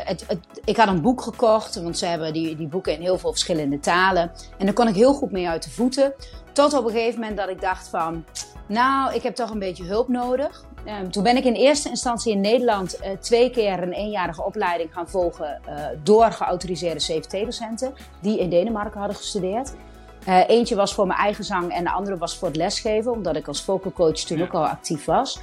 het, 0.06 0.26
ik 0.66 0.78
had 0.78 0.88
een 0.88 1.02
boek 1.02 1.22
gekocht, 1.22 1.82
want 1.82 1.98
ze 1.98 2.06
hebben 2.06 2.34
die, 2.34 2.56
die 2.56 2.68
boeken 2.68 2.94
in 2.94 3.02
heel 3.02 3.18
veel 3.18 3.32
verschillende 3.32 3.80
talen. 3.80 4.32
En 4.58 4.66
daar 4.66 4.74
kon 4.74 4.88
ik 4.88 4.96
heel 4.96 5.14
goed 5.14 5.32
mee 5.32 5.50
uit 5.50 5.64
de 5.64 5.70
voeten. 5.70 6.14
Tot 6.52 6.74
op 6.74 6.86
een 6.86 6.92
gegeven 6.92 7.20
moment 7.20 7.38
dat 7.38 7.50
ik 7.50 7.62
dacht 7.62 7.88
van, 7.88 8.26
nou, 8.68 9.14
ik 9.14 9.24
heb 9.24 9.36
toch 9.36 9.50
een 9.50 9.60
beetje 9.60 9.84
hulp 9.84 10.08
nodig. 10.08 10.66
Um, 10.88 11.12
toen 11.12 11.24
ben 11.24 11.38
ik 11.38 11.44
in 11.44 11.54
eerste 11.54 11.90
instantie 11.90 12.32
in 12.32 12.42
Nederland 12.42 13.00
uh, 13.02 13.10
twee 13.20 13.50
keer 13.50 13.84
een 13.84 13.94
eenjarige 13.94 14.44
opleiding 14.44 14.94
gaan 14.94 15.10
volgen 15.10 15.62
uh, 15.70 15.86
door 16.04 16.32
geautoriseerde 16.32 17.00
CVT-docenten 17.00 17.94
die 18.22 18.40
in 18.40 18.50
Denemarken 18.50 19.00
hadden 19.00 19.18
gestudeerd. 19.18 19.74
Uh, 20.28 20.50
eentje 20.50 20.76
was 20.76 20.94
voor 20.94 21.08
mijn 21.08 21.20
eigen 21.20 21.44
zang 21.44 21.72
en 21.72 21.84
de 21.84 21.92
andere 21.92 22.18
was 22.18 22.38
voor 22.38 22.48
het 22.48 22.58
lesgeven, 22.58 23.12
omdat 23.12 23.36
ik 23.36 23.48
als 23.48 23.64
vocal 23.64 23.92
coach 23.92 24.20
toen 24.20 24.38
ja. 24.38 24.44
ook 24.44 24.54
al 24.54 24.68
actief 24.68 25.06
was. 25.06 25.40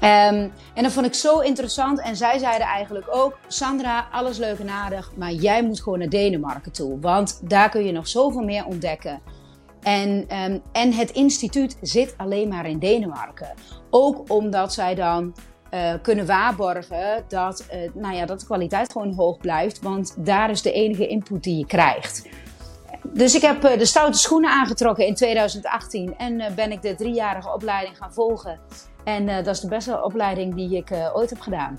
Um, 0.00 0.52
en 0.74 0.82
dat 0.82 0.92
vond 0.92 1.06
ik 1.06 1.14
zo 1.14 1.38
interessant. 1.38 2.00
En 2.00 2.16
zij 2.16 2.38
zeiden 2.38 2.66
eigenlijk 2.66 3.06
ook: 3.10 3.38
Sandra, 3.46 4.08
alles 4.12 4.38
leuk 4.38 4.58
en 4.58 4.68
aardig, 4.68 5.12
maar 5.16 5.32
jij 5.32 5.64
moet 5.64 5.82
gewoon 5.82 5.98
naar 5.98 6.08
Denemarken 6.08 6.72
toe. 6.72 7.00
Want 7.00 7.40
daar 7.48 7.68
kun 7.68 7.84
je 7.84 7.92
nog 7.92 8.08
zoveel 8.08 8.42
meer 8.42 8.64
ontdekken. 8.64 9.20
En, 9.82 10.08
um, 10.10 10.62
en 10.72 10.92
het 10.92 11.10
instituut 11.10 11.76
zit 11.80 12.14
alleen 12.16 12.48
maar 12.48 12.66
in 12.66 12.78
Denemarken. 12.78 13.54
Ook 13.90 14.30
omdat 14.30 14.72
zij 14.72 14.94
dan 14.94 15.34
uh, 15.70 15.92
kunnen 16.02 16.26
waarborgen 16.26 17.24
dat, 17.28 17.66
uh, 17.72 17.90
nou 17.94 18.14
ja, 18.14 18.26
dat 18.26 18.40
de 18.40 18.46
kwaliteit 18.46 18.92
gewoon 18.92 19.14
hoog 19.14 19.38
blijft. 19.38 19.82
Want 19.82 20.14
daar 20.18 20.50
is 20.50 20.62
de 20.62 20.72
enige 20.72 21.06
input 21.06 21.42
die 21.42 21.58
je 21.58 21.66
krijgt. 21.66 22.28
Dus 23.12 23.34
ik 23.34 23.42
heb 23.42 23.60
de 23.60 23.86
stoute 23.86 24.18
schoenen 24.18 24.50
aangetrokken 24.50 25.06
in 25.06 25.14
2018 25.14 26.16
en 26.16 26.54
ben 26.54 26.72
ik 26.72 26.82
de 26.82 26.94
driejarige 26.94 27.52
opleiding 27.52 27.96
gaan 27.96 28.12
volgen. 28.12 28.60
En 29.04 29.28
uh, 29.28 29.36
dat 29.36 29.54
is 29.54 29.60
de 29.60 29.68
beste 29.68 30.02
opleiding 30.02 30.54
die 30.54 30.76
ik 30.76 30.90
ooit 31.14 31.30
heb 31.30 31.40
gedaan. 31.40 31.78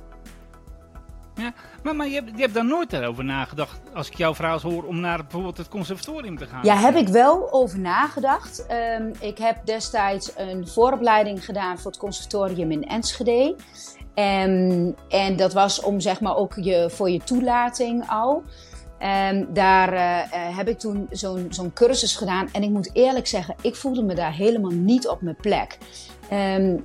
Ja, 1.38 1.54
maar, 1.84 1.96
maar 1.96 2.08
je, 2.08 2.14
hebt, 2.14 2.32
je 2.36 2.42
hebt 2.42 2.54
daar 2.54 2.66
nooit 2.66 2.96
over 2.96 3.24
nagedacht, 3.24 3.80
als 3.94 4.08
ik 4.08 4.18
jouw 4.18 4.36
verhaal 4.36 4.60
hoor, 4.60 4.84
om 4.84 5.00
naar 5.00 5.18
bijvoorbeeld 5.18 5.58
het 5.58 5.68
conservatorium 5.68 6.38
te 6.38 6.46
gaan? 6.46 6.64
Ja, 6.64 6.76
heb 6.76 6.96
ik 6.96 7.08
wel 7.08 7.52
over 7.52 7.80
nagedacht. 7.80 8.66
Um, 9.00 9.12
ik 9.20 9.38
heb 9.38 9.66
destijds 9.66 10.32
een 10.36 10.68
vooropleiding 10.68 11.46
gedaan 11.46 11.80
voor 11.80 11.92
het 11.92 12.00
conservatorium 12.00 12.72
in 12.72 12.84
Enschede. 12.84 13.56
Um, 14.16 14.96
en 15.10 15.36
dat 15.36 15.54
was 15.54 15.82
om 15.82 16.00
zeg 16.00 16.22
maar 16.22 16.36
ook 16.36 16.54
je, 16.56 16.90
voor 16.90 17.10
je 17.10 17.20
toelating 17.24 18.10
al. 18.10 18.44
Um, 19.32 19.54
daar 19.54 19.94
uh, 19.94 20.58
heb 20.58 20.68
ik 20.68 20.80
toen 20.80 21.08
zo'n 21.50 21.72
cursus 21.74 22.16
gedaan. 22.16 22.50
En 22.52 22.64
ik 22.64 22.70
moet 22.70 22.90
eerlijk 22.94 23.28
zeggen, 23.28 23.56
ik 23.62 23.76
voelde 23.76 24.04
me 24.04 24.16
daar 24.16 24.34
helemaal 24.34 24.72
niet 24.72 25.08
op 25.08 25.22
mijn 25.22 25.36
plek. 25.36 25.78
Um, 26.34 26.84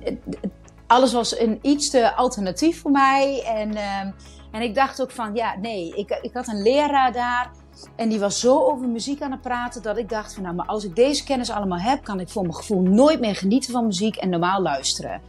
alles 0.87 1.13
was 1.13 1.39
een 1.39 1.59
iets 1.61 1.89
te 1.89 2.15
alternatief 2.15 2.81
voor 2.81 2.91
mij. 2.91 3.43
En, 3.45 3.69
um, 3.69 4.13
en 4.51 4.61
ik 4.61 4.75
dacht 4.75 5.01
ook 5.01 5.11
van, 5.11 5.35
ja, 5.35 5.55
nee, 5.61 5.95
ik, 5.95 6.19
ik 6.21 6.33
had 6.33 6.47
een 6.47 6.61
leraar 6.61 7.11
daar. 7.11 7.51
En 7.95 8.09
die 8.09 8.19
was 8.19 8.39
zo 8.39 8.59
over 8.59 8.87
muziek 8.87 9.21
aan 9.21 9.31
het 9.31 9.41
praten 9.41 9.81
dat 9.81 9.97
ik 9.97 10.09
dacht 10.09 10.33
van, 10.33 10.43
nou, 10.43 10.55
maar 10.55 10.65
als 10.65 10.83
ik 10.83 10.95
deze 10.95 11.23
kennis 11.23 11.49
allemaal 11.49 11.79
heb, 11.79 12.03
kan 12.03 12.19
ik 12.19 12.29
voor 12.29 12.41
mijn 12.41 12.55
gevoel 12.55 12.81
nooit 12.81 13.19
meer 13.19 13.35
genieten 13.35 13.71
van 13.71 13.85
muziek 13.85 14.15
en 14.15 14.29
normaal 14.29 14.61
luisteren. 14.61 15.21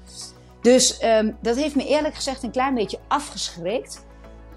Dus 0.60 0.98
dat 1.40 1.56
heeft 1.56 1.74
me 1.74 1.86
eerlijk 1.86 2.14
gezegd 2.14 2.42
een 2.42 2.50
klein 2.50 2.74
beetje 2.74 2.98
afgeschrikt. 3.08 4.04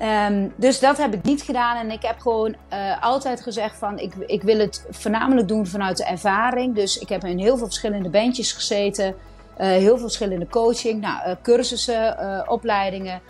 Um, 0.02 0.54
dus 0.56 0.80
dat 0.80 0.98
heb 0.98 1.14
ik 1.14 1.24
niet 1.24 1.42
gedaan. 1.42 1.78
En 1.78 1.92
ik 1.92 2.02
heb 2.02 2.20
gewoon 2.20 2.56
uh, 2.74 3.04
altijd 3.04 3.42
gezegd 3.42 3.78
van 3.78 4.00
ik, 4.00 4.14
ik 4.16 4.44
wil 4.44 4.60
het 4.60 4.86
voornamelijk 4.90 5.48
doen 5.48 5.68
vanuit 5.68 5.98
de 5.98 6.06
ervaring. 6.06 6.76
Dus 6.76 6.98
ik 6.98 7.10
heb 7.10 7.24
in 7.24 7.40
heel 7.40 7.58
veel 7.58 7.66
verschillende 7.66 8.10
bandjes 8.10 8.52
gezeten. 8.52 9.08
Uh, 9.08 9.68
heel 9.68 9.88
veel 9.88 9.98
verschillende 9.98 10.48
coaching, 10.48 11.02
nou, 11.02 11.30
uh, 11.30 11.36
cursussen, 11.42 12.46
opleidingen 12.50 13.22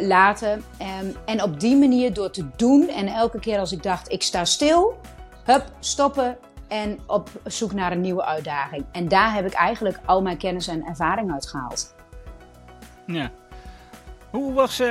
laten. 0.00 0.64
Um, 1.02 1.16
en 1.24 1.42
op 1.42 1.60
die 1.60 1.76
manier 1.76 2.14
door 2.14 2.30
te 2.30 2.48
doen 2.56 2.88
en 2.88 3.06
elke 3.06 3.38
keer 3.38 3.58
als 3.58 3.72
ik 3.72 3.82
dacht 3.82 4.12
ik 4.12 4.22
sta 4.22 4.44
stil, 4.44 5.00
hup, 5.44 5.64
stoppen 5.78 6.36
en 6.68 6.98
op 7.06 7.28
zoek 7.44 7.72
naar 7.72 7.92
een 7.92 8.00
nieuwe 8.00 8.24
uitdaging. 8.24 8.84
En 8.92 9.08
daar 9.08 9.34
heb 9.34 9.46
ik 9.46 9.52
eigenlijk 9.52 9.98
al 10.04 10.22
mijn 10.22 10.36
kennis 10.36 10.68
en 10.68 10.84
ervaring 10.84 11.32
uit 11.32 11.48
gehaald. 11.48 11.94
Ja. 13.06 13.30
Hoe 14.30 14.52
was 14.52 14.82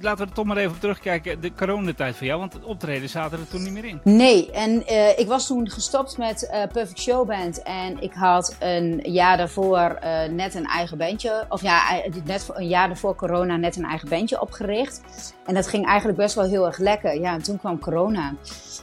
Laten 0.00 0.26
we 0.26 0.32
toch 0.32 0.44
maar 0.44 0.56
even 0.56 0.70
op 0.70 0.80
terugkijken, 0.80 1.40
de 1.40 1.54
coronatijd 1.54 2.16
voor 2.16 2.26
jou, 2.26 2.40
want 2.40 2.52
het 2.52 2.64
optreden 2.64 3.08
zaten 3.08 3.38
er 3.38 3.48
toen 3.48 3.62
niet 3.62 3.72
meer 3.72 3.84
in. 3.84 4.00
Nee, 4.04 4.50
en 4.50 4.82
uh, 4.90 5.18
ik 5.18 5.26
was 5.26 5.46
toen 5.46 5.70
gestopt 5.70 6.18
met 6.18 6.42
uh, 6.42 6.62
Perfect 6.72 7.00
Show 7.00 7.26
Band 7.26 7.62
en 7.62 8.00
ik 8.00 8.12
had 8.12 8.56
een 8.60 9.00
jaar 9.02 9.36
daarvoor 9.36 9.98
net 10.30 10.54
een 10.54 10.66
eigen 10.66 10.98
bandje, 10.98 11.46
of 11.48 11.62
ja, 11.62 12.02
net 12.24 12.50
een 12.54 12.68
jaar 12.68 12.86
daarvoor 12.86 13.14
corona 13.14 13.56
net 13.56 13.76
een 13.76 13.84
eigen 13.84 14.08
bandje 14.08 14.40
opgericht. 14.40 15.00
En 15.46 15.54
dat 15.54 15.66
ging 15.68 15.86
eigenlijk 15.86 16.18
best 16.18 16.34
wel 16.34 16.44
heel 16.44 16.66
erg 16.66 16.78
lekker. 16.78 17.20
Ja, 17.20 17.32
en 17.32 17.42
toen 17.42 17.58
kwam 17.58 17.78
corona. 17.78 18.34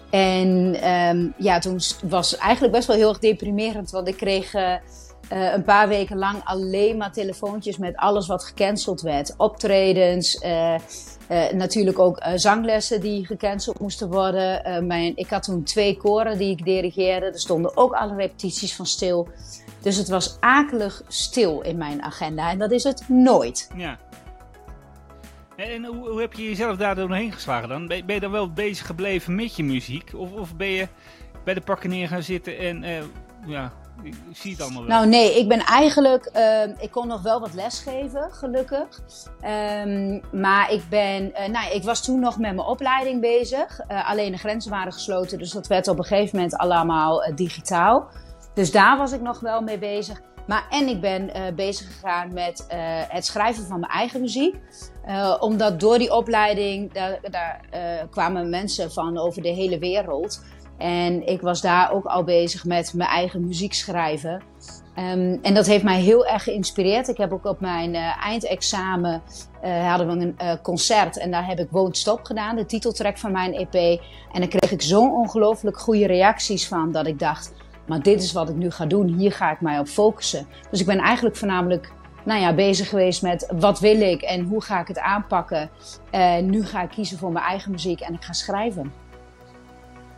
En 0.10 0.50
um, 0.92 1.34
ja, 1.38 1.60
toen 1.60 1.80
was 2.04 2.38
eigenlijk 2.38 2.74
best 2.74 2.88
wel 2.88 2.96
heel 2.96 3.10
erg 3.10 3.20
deprimerend, 3.20 3.92
want 3.92 4.08
ik 4.08 4.18
kreeg 4.18 4.54
uh, 5.32 5.54
een 5.54 5.64
paar 5.64 5.88
weken 5.88 6.18
lang 6.18 6.42
alleen 6.44 6.98
maar 6.98 7.12
telefoontjes 7.12 7.78
met 7.78 7.96
alles 7.96 8.28
wat 8.28 8.44
gecanceld 8.44 9.02
werd. 9.02 9.34
Optredens, 9.38 10.44
uh, 10.44 10.74
uh, 11.32 11.52
natuurlijk 11.52 12.00
ook 12.00 12.24
zanglessen 12.36 13.02
die 13.02 13.26
gecanceld 13.26 13.80
moesten 13.80 14.10
worden. 14.10 14.88
mijn, 14.88 15.12
ik 15.16 15.30
had 15.30 15.44
toen 15.44 15.64
twee 15.64 15.98
koren 15.98 16.38
die 16.38 16.52
ik 16.52 16.66
dirigeerde. 16.66 17.26
Er 17.26 17.40
stonden 17.40 17.78
ook 17.78 17.94
alle 17.94 18.16
repetities 18.16 18.76
van 18.76 18.86
stil. 18.86 19.28
Dus 19.82 19.98
het 19.98 20.10
was 20.10 20.38
akelig 20.40 21.04
stil 21.08 21.62
in 21.62 21.78
mijn 21.78 22.04
agenda. 22.04 22.50
En 22.50 22.58
dat 22.58 22.72
is 22.72 22.84
het 22.84 23.10
nooit. 23.10 23.70
Ja. 23.76 23.98
En 25.56 25.86
hoe, 25.86 26.10
hoe 26.10 26.22
heb 26.22 26.34
je 26.34 26.44
jezelf 26.44 26.78
daar 26.78 26.96
doorheen 26.96 27.32
geslagen 27.32 27.70
dan? 27.70 27.88
Ben, 27.88 28.06
ben 28.06 28.16
je 28.16 28.22
dan 28.22 28.32
wel 28.32 28.54
bezig 28.54 28.86
gebleven 28.86 29.36
met 29.36 29.56
je 29.56 29.64
muziek? 29.64 30.12
Of, 30.16 30.32
of 30.32 30.56
ben 30.56 30.68
je 30.68 30.88
bij 31.44 31.54
de 31.54 31.62
pakken 31.62 31.90
neer 31.90 32.08
gaan 32.08 32.24
zitten 32.24 32.58
en 32.58 32.84
ja, 33.46 33.74
ik 34.04 34.16
zie 34.34 34.52
het 34.52 34.62
allemaal 34.62 34.86
wel. 34.86 34.92
Nou 34.92 35.08
nee, 35.08 35.40
ik 35.40 35.48
ben 35.48 35.60
eigenlijk, 35.60 36.30
uh, 36.36 36.84
ik 36.84 36.92
kon 36.92 37.08
nog 37.08 37.22
wel 37.22 37.40
wat 37.40 37.54
lesgeven, 37.54 38.32
gelukkig. 38.32 39.00
Um, 39.86 40.22
maar 40.32 40.72
ik 40.72 40.84
ben, 40.90 41.30
uh, 41.30 41.48
nou 41.48 41.72
ik 41.72 41.84
was 41.84 42.04
toen 42.04 42.20
nog 42.20 42.38
met 42.38 42.56
mijn 42.56 42.68
opleiding 42.68 43.22
bezig. 43.22 43.80
Uh, 43.88 44.10
alleen 44.10 44.32
de 44.32 44.38
grenzen 44.38 44.72
waren 44.72 44.94
gesloten, 44.94 45.38
dus 45.38 45.52
dat 45.52 45.68
werd 45.68 45.88
op 45.88 45.98
een 45.98 46.04
gegeven 46.04 46.36
moment 46.36 46.56
allemaal 46.56 47.34
digitaal. 47.36 48.08
Dus 48.54 48.72
daar 48.72 48.98
was 48.98 49.12
ik 49.12 49.22
nog 49.22 49.40
wel 49.40 49.62
mee 49.62 49.78
bezig. 49.78 50.22
Maar 50.48 50.68
en 50.70 50.88
ik 50.88 51.02
ben 51.02 51.32
bezig 51.56 51.88
gegaan 51.88 52.34
met 52.34 52.66
het 53.10 53.26
schrijven 53.26 53.66
van 53.66 53.80
mijn 53.80 53.92
eigen 53.92 54.22
muziek. 54.22 54.56
omdat 55.40 55.80
door 55.80 55.98
die 55.98 56.14
opleiding, 56.14 56.94
daar, 56.94 57.20
daar 57.22 57.62
kwamen 58.10 58.50
mensen 58.50 58.92
van 58.92 59.18
over 59.18 59.42
de 59.42 59.50
hele 59.50 59.80
wereld. 59.80 60.42
En 60.78 61.28
ik 61.28 61.42
was 61.42 61.62
daar 61.62 61.92
ook 61.92 62.06
al 62.06 62.24
bezig 62.24 62.66
met 62.66 62.94
mijn 62.94 63.10
eigen 63.10 63.48
muziek 63.48 63.74
schrijven. 63.74 64.42
Um, 65.00 65.40
en 65.42 65.54
dat 65.54 65.66
heeft 65.66 65.84
mij 65.84 66.02
heel 66.02 66.26
erg 66.26 66.44
geïnspireerd. 66.44 67.08
Ik 67.08 67.18
heb 67.18 67.32
ook 67.32 67.46
op 67.46 67.60
mijn 67.60 67.94
uh, 67.94 68.26
eindexamen 68.26 69.22
uh, 69.64 69.90
hadden 69.90 70.08
we 70.08 70.26
een 70.26 70.36
uh, 70.42 70.52
concert 70.62 71.18
en 71.18 71.32
daar 71.32 71.48
heb 71.48 71.60
ik 71.60 71.68
Won't 71.72 71.98
Stop 71.98 72.24
gedaan, 72.24 72.56
de 72.56 72.66
titeltrack 72.66 73.18
van 73.18 73.32
mijn 73.32 73.54
EP. 73.54 74.02
En 74.32 74.40
daar 74.40 74.48
kreeg 74.48 74.72
ik 74.72 74.82
zo'n 74.82 75.12
ongelooflijk 75.12 75.80
goede 75.80 76.08
reacties 76.08 76.68
van 76.68 76.92
dat 76.92 77.08
ik 77.08 77.20
dacht, 77.20 77.54
maar 77.88 78.02
dit 78.02 78.24
is 78.24 78.32
wat 78.32 78.50
ik 78.50 78.56
nu 78.56 78.72
ga 78.72 78.86
doen, 78.86 79.08
hier 79.08 79.32
ga 79.32 79.52
ik 79.52 79.62
mij 79.62 79.80
op 79.80 79.88
focussen. 79.88 80.48
Dus 80.72 80.80
ik 80.80 80.86
ben 80.86 80.98
eigenlijk 80.98 81.36
voornamelijk 81.36 81.92
nou 82.24 82.42
ja, 82.42 82.54
bezig 82.54 82.90
geweest 82.90 83.22
met 83.22 83.54
wat 83.60 83.80
wil 83.80 84.02
ik 84.02 84.22
en 84.22 84.42
hoe 84.42 84.62
ga 84.62 84.80
ik 84.80 84.88
het 84.88 85.00
aanpakken. 85.00 85.70
nu 86.42 86.66
ga 86.66 86.84
ik 86.84 86.90
kiezen 86.90 87.18
voor 87.18 87.32
mijn 87.32 87.46
eigen 87.46 87.72
muziek 87.72 88.00
en 88.00 88.14
ik 88.14 88.24
ga 88.24 88.34
schrijven. 88.34 88.94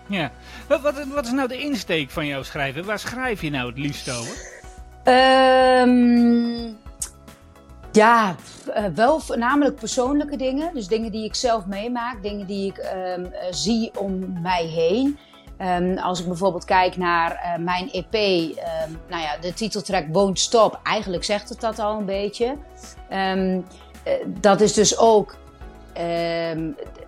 Ja. 0.07 0.31
Wat, 0.67 0.81
wat, 1.13 1.25
is 1.25 1.31
nou 1.31 1.47
de 1.47 1.57
insteek 1.57 2.09
van 2.09 2.25
jouw 2.25 2.43
schrijven? 2.43 2.85
Waar 2.85 2.99
schrijf 2.99 3.41
je 3.41 3.49
nou 3.49 3.69
het 3.69 3.77
liefst 3.77 4.09
over? 4.09 4.55
Um, 5.83 6.77
ja, 7.91 8.35
uh, 8.67 8.85
wel 8.95 9.19
voornamelijk 9.19 9.75
persoonlijke 9.75 10.37
dingen. 10.37 10.73
Dus 10.73 10.87
dingen 10.87 11.11
die 11.11 11.25
ik 11.25 11.35
zelf 11.35 11.65
meemaak, 11.65 12.23
dingen 12.23 12.47
die 12.47 12.71
ik 12.71 12.91
um, 13.17 13.31
zie 13.49 13.91
om 13.95 14.41
mij 14.41 14.65
heen. 14.65 15.17
Um, 15.61 15.97
als 15.97 16.19
ik 16.19 16.27
bijvoorbeeld 16.27 16.65
kijk 16.65 16.97
naar 16.97 17.31
uh, 17.31 17.65
mijn 17.65 17.91
EP, 17.91 18.13
nou 19.07 19.21
ja, 19.21 19.37
de 19.41 19.53
titeltrack 19.53 20.05
Won't 20.11 20.39
Stop, 20.39 20.79
eigenlijk 20.83 21.23
zegt 21.23 21.49
het 21.49 21.59
dat 21.59 21.79
al 21.79 21.99
een 21.99 22.05
beetje. 22.05 22.57
Dat 24.25 24.61
is 24.61 24.73
dus 24.73 24.97
ook 24.97 25.35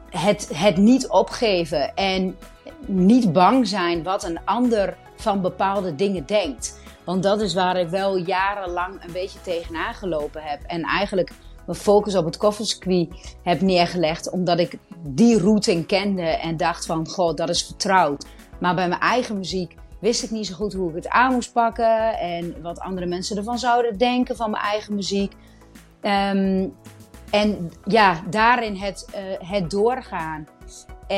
het, 0.09 0.49
het 0.53 0.77
niet 0.77 1.07
opgeven 1.07 1.95
en 1.95 2.37
niet 2.85 3.33
bang 3.33 3.67
zijn 3.67 4.03
wat 4.03 4.23
een 4.23 4.39
ander 4.45 4.97
van 5.15 5.41
bepaalde 5.41 5.95
dingen 5.95 6.25
denkt. 6.25 6.79
Want 7.05 7.23
dat 7.23 7.41
is 7.41 7.53
waar 7.53 7.77
ik 7.77 7.89
wel 7.89 8.17
jarenlang 8.17 9.03
een 9.03 9.11
beetje 9.11 9.41
tegenaan 9.41 9.93
gelopen 9.93 10.41
heb. 10.43 10.61
En 10.67 10.83
eigenlijk 10.83 11.31
mijn 11.65 11.77
focus 11.77 12.15
op 12.15 12.25
het 12.25 12.37
koffercircuit 12.37 13.35
heb 13.43 13.61
neergelegd. 13.61 14.29
Omdat 14.29 14.59
ik 14.59 14.77
die 14.99 15.39
routing 15.39 15.85
kende 15.85 16.21
en 16.21 16.57
dacht 16.57 16.85
van, 16.85 17.07
god, 17.07 17.37
dat 17.37 17.49
is 17.49 17.63
vertrouwd. 17.63 18.25
Maar 18.59 18.75
bij 18.75 18.87
mijn 18.87 19.01
eigen 19.01 19.37
muziek 19.37 19.75
wist 19.99 20.23
ik 20.23 20.31
niet 20.31 20.47
zo 20.47 20.55
goed 20.55 20.73
hoe 20.73 20.89
ik 20.89 20.95
het 20.95 21.09
aan 21.09 21.33
moest 21.33 21.53
pakken. 21.53 22.19
En 22.19 22.61
wat 22.61 22.79
andere 22.79 23.05
mensen 23.05 23.37
ervan 23.37 23.59
zouden 23.59 23.97
denken 23.97 24.35
van 24.35 24.51
mijn 24.51 24.63
eigen 24.63 24.95
muziek. 24.95 25.33
Um, 26.01 26.73
en 27.31 27.71
ja, 27.85 28.21
daarin 28.29 28.75
het, 28.75 29.07
uh, 29.09 29.49
het 29.49 29.69
doorgaan. 29.69 30.47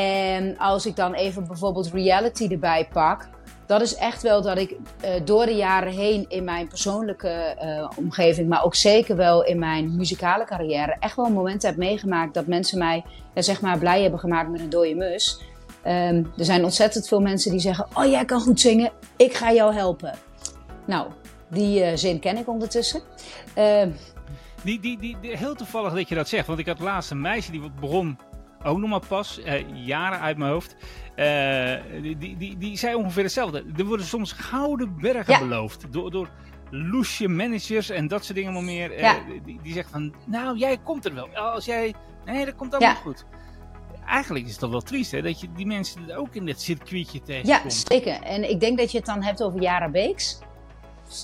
En 0.00 0.58
als 0.58 0.86
ik 0.86 0.96
dan 0.96 1.14
even 1.14 1.46
bijvoorbeeld 1.46 1.90
reality 1.92 2.48
erbij 2.50 2.88
pak 2.92 3.28
dat 3.72 3.80
is 3.80 3.94
echt 3.94 4.22
wel 4.22 4.42
dat 4.42 4.58
ik 4.58 4.70
uh, 4.70 5.10
door 5.24 5.46
de 5.46 5.54
jaren 5.54 5.92
heen 5.92 6.24
in 6.28 6.44
mijn 6.44 6.68
persoonlijke 6.68 7.56
uh, 7.62 7.90
omgeving, 7.96 8.48
maar 8.48 8.64
ook 8.64 8.74
zeker 8.74 9.16
wel 9.16 9.44
in 9.44 9.58
mijn 9.58 9.96
muzikale 9.96 10.44
carrière, 10.44 10.96
echt 11.00 11.16
wel 11.16 11.30
momenten 11.30 11.68
heb 11.68 11.78
meegemaakt 11.78 12.34
dat 12.34 12.46
mensen 12.46 12.78
mij 12.78 13.04
ja, 13.34 13.42
zeg 13.42 13.60
maar 13.60 13.78
blij 13.78 14.02
hebben 14.02 14.20
gemaakt 14.20 14.50
met 14.50 14.60
een 14.60 14.70
dode 14.70 14.94
mus. 14.94 15.40
Um, 15.86 16.32
er 16.36 16.44
zijn 16.44 16.64
ontzettend 16.64 17.08
veel 17.08 17.20
mensen 17.20 17.50
die 17.50 17.60
zeggen: 17.60 17.86
Oh, 17.94 18.04
jij 18.04 18.24
kan 18.24 18.40
goed 18.40 18.60
zingen, 18.60 18.92
ik 19.16 19.34
ga 19.34 19.52
jou 19.52 19.74
helpen. 19.74 20.14
Nou, 20.86 21.06
die 21.48 21.80
uh, 21.80 21.96
zin 21.96 22.18
ken 22.18 22.36
ik 22.36 22.48
ondertussen. 22.48 23.00
Uh, 23.58 23.82
die, 24.62 24.80
die, 24.80 24.98
die, 24.98 25.16
die, 25.20 25.36
heel 25.36 25.54
toevallig 25.54 25.94
dat 25.94 26.08
je 26.08 26.14
dat 26.14 26.28
zegt, 26.28 26.46
want 26.46 26.58
ik 26.58 26.66
had 26.66 26.80
laatst 26.80 27.10
een 27.10 27.20
meisje 27.20 27.50
die 27.50 27.70
begon 27.80 28.18
ook 28.64 28.78
nog 28.78 28.90
maar 28.90 29.06
pas, 29.06 29.40
jaren 29.72 30.20
uit 30.20 30.38
mijn 30.38 30.50
hoofd. 30.50 30.76
Uh, 31.16 31.74
die, 32.02 32.36
die, 32.36 32.58
die, 32.58 32.76
zei 32.76 32.94
ongeveer 32.94 33.22
hetzelfde. 33.22 33.64
Er 33.76 33.84
worden 33.84 34.06
soms 34.06 34.32
gouden 34.32 34.96
bergen 35.00 35.38
beloofd 35.48 35.92
door, 35.92 36.10
door 36.10 36.28
loesje 36.70 37.28
managers 37.28 37.90
en 37.90 38.08
dat 38.08 38.24
soort 38.24 38.36
dingen 38.36 38.52
maar 38.52 38.62
meer. 38.62 39.00
Uh, 39.00 39.12
die, 39.44 39.58
die 39.62 39.72
zeggen 39.72 39.92
van, 39.92 40.14
nou 40.26 40.58
jij 40.58 40.78
komt 40.84 41.04
er 41.04 41.14
wel. 41.14 41.28
Als 41.28 41.64
jij, 41.64 41.94
nee 42.24 42.44
dat 42.44 42.54
komt 42.54 42.74
allemaal 42.74 42.94
goed. 42.94 43.24
Eigenlijk 44.06 44.44
is 44.44 44.50
het 44.50 44.60
toch 44.60 44.70
wel 44.70 44.80
triest 44.80 45.10
hè, 45.10 45.22
dat 45.22 45.40
je 45.40 45.48
die 45.56 45.66
mensen 45.66 46.16
ook 46.16 46.34
in 46.34 46.44
dit 46.44 46.60
circuitje 46.60 47.22
tegenkomt. 47.22 47.62
Ja, 47.62 47.94
zeker. 47.94 48.22
En 48.22 48.50
ik 48.50 48.60
denk 48.60 48.78
dat 48.78 48.90
je 48.90 48.96
het 48.96 49.06
dan 49.06 49.22
hebt 49.22 49.42
over 49.42 49.60
Jara 49.60 49.88
Beeks. 49.88 50.38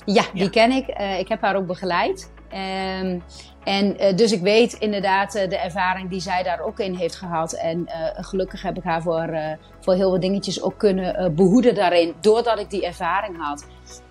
Ja, 0.04 0.25
die 0.35 0.50
ken 0.50 0.71
ik. 0.71 1.00
Uh, 1.00 1.18
ik 1.18 1.28
heb 1.28 1.40
haar 1.40 1.57
ook 1.57 1.66
begeleid. 1.66 2.33
Um, 2.52 3.23
en 3.68 4.02
uh, 4.02 4.16
dus 4.16 4.32
ik 4.32 4.40
weet 4.40 4.72
inderdaad 4.72 5.37
uh, 5.37 5.48
de 5.48 5.58
ervaring 5.58 6.10
die 6.10 6.20
zij 6.20 6.42
daar 6.42 6.60
ook 6.60 6.78
in 6.78 6.94
heeft 6.94 7.16
gehad. 7.16 7.52
En 7.52 7.78
uh, 7.78 7.94
gelukkig 8.14 8.62
heb 8.62 8.76
ik 8.76 8.82
haar 8.82 9.02
voor, 9.02 9.38
voor 9.80 9.94
heel 9.94 10.10
wat 10.10 10.20
dingetjes 10.20 10.62
ook 10.62 10.78
kunnen 10.78 11.34
behoeden 11.34 11.75
daarin. 11.75 12.14
Doordat 12.20 12.58
ik 12.58 12.70
die 12.70 12.87
ervaring 12.87 13.37
had. 13.38 13.66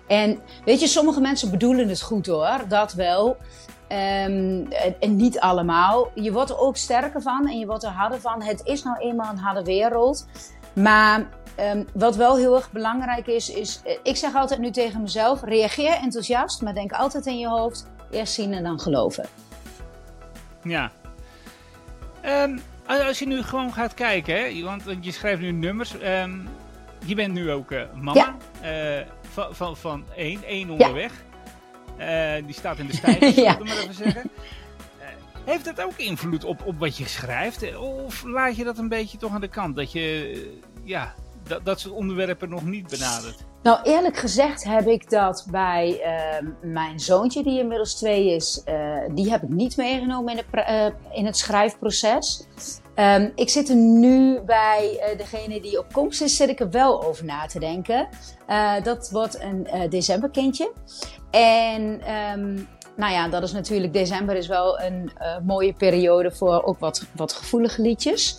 En 0.06 0.38
weet 0.64 0.80
je, 0.80 0.86
sommige 0.86 1.20
mensen 1.20 1.50
bedoelen 1.50 1.88
het 1.88 2.02
goed 2.02 2.26
hoor. 2.26 2.58
Dat 2.68 2.92
wel. 2.92 3.36
Um, 3.88 4.68
en 5.00 5.16
niet 5.16 5.40
allemaal. 5.40 6.10
Je 6.14 6.32
wordt 6.32 6.50
er 6.50 6.58
ook 6.58 6.76
sterker 6.76 7.22
van 7.22 7.48
en 7.48 7.58
je 7.58 7.66
wordt 7.66 7.84
er 7.84 7.90
harder 7.90 8.20
van. 8.20 8.42
Het 8.42 8.60
is 8.64 8.82
nou 8.82 8.98
eenmaal 8.98 9.30
een 9.30 9.38
harde 9.38 9.64
wereld. 9.64 10.26
Maar 10.72 11.28
um, 11.60 11.86
wat 11.94 12.16
wel 12.16 12.36
heel 12.36 12.54
erg 12.54 12.72
belangrijk 12.72 13.26
is, 13.26 13.50
is... 13.50 13.80
Ik 14.02 14.16
zeg 14.16 14.34
altijd 14.34 14.60
nu 14.60 14.70
tegen 14.70 15.02
mezelf, 15.02 15.42
reageer 15.42 15.98
enthousiast. 16.02 16.62
Maar 16.62 16.74
denk 16.74 16.92
altijd 16.92 17.26
in 17.26 17.38
je 17.38 17.48
hoofd, 17.48 17.86
eerst 18.10 18.34
zien 18.34 18.54
en 18.54 18.62
dan 18.62 18.80
geloven. 18.80 19.47
Ja. 20.62 20.92
Um, 22.24 22.60
als 22.86 23.18
je 23.18 23.26
nu 23.26 23.42
gewoon 23.42 23.72
gaat 23.72 23.94
kijken, 23.94 24.34
hè, 24.34 24.62
want 24.62 24.82
je 25.00 25.12
schrijft 25.12 25.40
nu 25.40 25.50
nummers. 25.50 25.94
Um, 25.94 26.48
je 27.04 27.14
bent 27.14 27.32
nu 27.32 27.50
ook 27.50 27.70
uh, 27.70 27.82
mama 27.94 28.36
ja. 28.62 28.98
uh, 28.98 29.06
van, 29.32 29.54
van, 29.54 29.76
van 29.76 30.04
één, 30.16 30.44
één 30.44 30.70
onderweg. 30.70 31.12
Ja. 31.98 32.36
Uh, 32.36 32.44
die 32.44 32.54
staat 32.54 32.78
in 32.78 32.86
de 32.86 32.96
stijgers, 32.96 33.34
ja. 33.46 33.58
maar 33.58 33.76
even 33.76 33.94
zeggen. 33.94 34.30
heeft 35.44 35.64
dat 35.64 35.82
ook 35.82 35.96
invloed 35.96 36.44
op, 36.44 36.66
op 36.66 36.78
wat 36.78 36.96
je 36.96 37.06
schrijft? 37.06 37.76
Of 37.76 38.22
laat 38.22 38.56
je 38.56 38.64
dat 38.64 38.78
een 38.78 38.88
beetje 38.88 39.18
toch 39.18 39.32
aan 39.32 39.40
de 39.40 39.48
kant? 39.48 39.76
Dat 39.76 39.92
je 39.92 40.58
ja, 40.84 41.14
dat, 41.42 41.64
dat 41.64 41.80
soort 41.80 41.94
onderwerpen 41.94 42.48
nog 42.48 42.64
niet 42.64 42.88
benadert? 42.88 43.44
Nou, 43.62 43.82
eerlijk 43.82 44.16
gezegd 44.16 44.64
heb 44.64 44.86
ik 44.86 45.10
dat 45.10 45.46
bij 45.50 46.00
uh, 46.42 46.48
mijn 46.72 47.00
zoontje, 47.00 47.42
die 47.42 47.58
inmiddels 47.58 47.94
twee 47.94 48.34
is, 48.34 48.62
uh, 48.68 48.98
die 49.10 49.30
heb 49.30 49.42
ik 49.42 49.48
niet 49.48 49.76
meegenomen 49.76 50.36
in, 50.36 50.44
de, 50.50 50.58
uh, 50.58 51.16
in 51.16 51.26
het 51.26 51.36
schrijfproces. 51.36 52.46
Um, 52.94 53.32
ik 53.34 53.48
zit 53.48 53.68
er 53.68 53.76
nu 53.76 54.40
bij 54.40 55.14
degene 55.16 55.60
die 55.60 55.78
op 55.78 55.92
komst 55.92 56.22
is, 56.22 56.36
zit 56.36 56.48
ik 56.48 56.60
er 56.60 56.70
wel 56.70 57.04
over 57.04 57.24
na 57.24 57.46
te 57.46 57.58
denken. 57.58 58.08
dat 58.82 59.10
wordt 59.10 59.40
een 59.40 59.66
decemberkindje. 59.90 60.72
En 61.30 61.82
um, 62.32 62.68
nou 62.96 63.12
ja, 63.12 63.28
dat 63.28 63.42
is 63.42 63.52
natuurlijk, 63.52 63.92
december 63.92 64.36
is 64.36 64.46
wel 64.46 64.80
een 64.80 65.12
mooie 65.46 65.72
periode 65.72 66.30
voor 66.30 66.62
ook 66.62 66.78
wat, 66.78 67.04
wat 67.16 67.32
gevoelige 67.32 67.82
liedjes. 67.82 68.38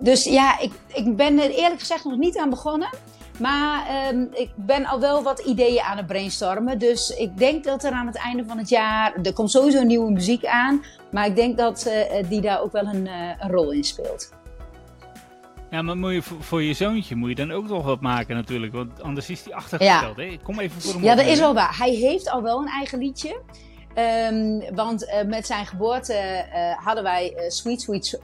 Dus 0.00 0.24
ja, 0.24 0.58
ik, 0.60 0.72
ik 0.86 1.16
ben 1.16 1.38
er 1.38 1.50
eerlijk 1.50 1.80
gezegd 1.80 2.04
nog 2.04 2.18
niet 2.18 2.38
aan 2.38 2.50
begonnen. 2.50 2.88
Maar 3.38 4.08
um, 4.12 4.28
ik 4.32 4.50
ben 4.54 4.86
al 4.86 5.00
wel 5.00 5.22
wat 5.22 5.38
ideeën 5.38 5.82
aan 5.82 5.96
het 5.96 6.06
brainstormen. 6.06 6.78
Dus 6.78 7.10
ik 7.10 7.38
denk 7.38 7.64
dat 7.64 7.84
er 7.84 7.92
aan 7.92 8.06
het 8.06 8.16
einde 8.16 8.44
van 8.44 8.58
het 8.58 8.68
jaar. 8.68 9.14
Er 9.22 9.32
komt 9.32 9.50
sowieso 9.50 9.82
nieuwe 9.82 10.10
muziek 10.10 10.44
aan. 10.44 10.84
Maar 11.10 11.26
ik 11.26 11.36
denk 11.36 11.56
dat 11.56 11.86
uh, 11.86 12.28
die 12.28 12.40
daar 12.40 12.62
ook 12.62 12.72
wel 12.72 12.86
een, 12.86 13.06
uh, 13.06 13.30
een, 13.38 13.50
rol 13.50 13.70
in 13.70 13.84
speelt. 13.84 14.32
Ja, 15.70 15.82
maar 15.82 15.96
moet 15.96 16.12
je, 16.12 16.22
voor, 16.22 16.42
voor, 16.42 16.62
je 16.62 16.74
zoontje 16.74 17.14
moet 17.14 17.28
je 17.28 17.34
dan 17.34 17.52
ook 17.52 17.68
nog 17.68 17.84
wat 17.84 18.00
maken 18.00 18.36
natuurlijk. 18.36 18.72
Want 18.72 19.02
anders 19.02 19.30
is 19.30 19.44
hij 19.44 19.54
achtergesteld. 19.54 20.16
Ja. 20.16 20.22
Hè? 20.22 20.36
Kom 20.42 20.60
even 20.60 20.80
voor 20.80 20.92
hem 20.92 21.02
Ja, 21.02 21.14
dat 21.14 21.26
is 21.26 21.38
wel 21.38 21.54
waar. 21.54 21.78
Hij 21.78 21.90
heeft 21.90 22.30
al 22.30 22.42
wel 22.42 22.60
een 22.60 22.68
eigen 22.68 22.98
liedje. 22.98 23.40
Um, 24.30 24.74
want 24.74 25.04
uh, 25.04 25.22
met 25.22 25.46
zijn 25.46 25.66
geboorte 25.66 26.44
hadden 26.84 27.02
wij 27.02 27.34
Sweet 27.48 27.80
Sweet 27.80 28.18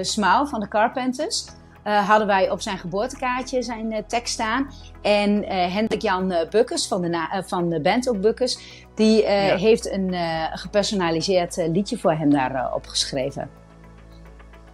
Smile 0.00 0.46
van 0.46 0.60
de 0.60 0.68
Carpenters. 0.68 1.46
Uh, 1.86 2.08
hadden 2.08 2.26
wij 2.26 2.50
op 2.50 2.60
zijn 2.60 2.78
geboortekaartje 2.78 3.62
zijn 3.62 3.92
uh, 3.92 3.98
tekst 4.06 4.32
staan. 4.32 4.70
En 5.02 5.42
uh, 5.42 5.74
Hendrik 5.74 6.02
Jan 6.02 6.34
Bukkers 6.50 6.86
van 6.86 7.02
de, 7.02 7.42
van 7.46 7.68
de 7.68 7.80
band 7.80 8.08
ook 8.08 8.20
Bukkers, 8.20 8.84
die 8.94 9.22
ja. 9.22 9.56
heeft 9.56 9.90
een 9.90 10.14
gepersonaliseerd 10.52 11.56
liedje 11.56 11.98
voor 11.98 12.12
hem 12.12 12.30
daar 12.30 12.74
opgeschreven. 12.74 13.50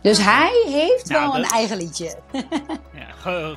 Dus 0.03 0.19
hij 0.25 0.65
heeft 0.67 1.09
nou, 1.09 1.23
wel 1.23 1.33
dat... 1.33 1.45
een 1.45 1.51
eigen 1.51 1.77
liedje. 1.77 2.15
ja, 3.01 3.07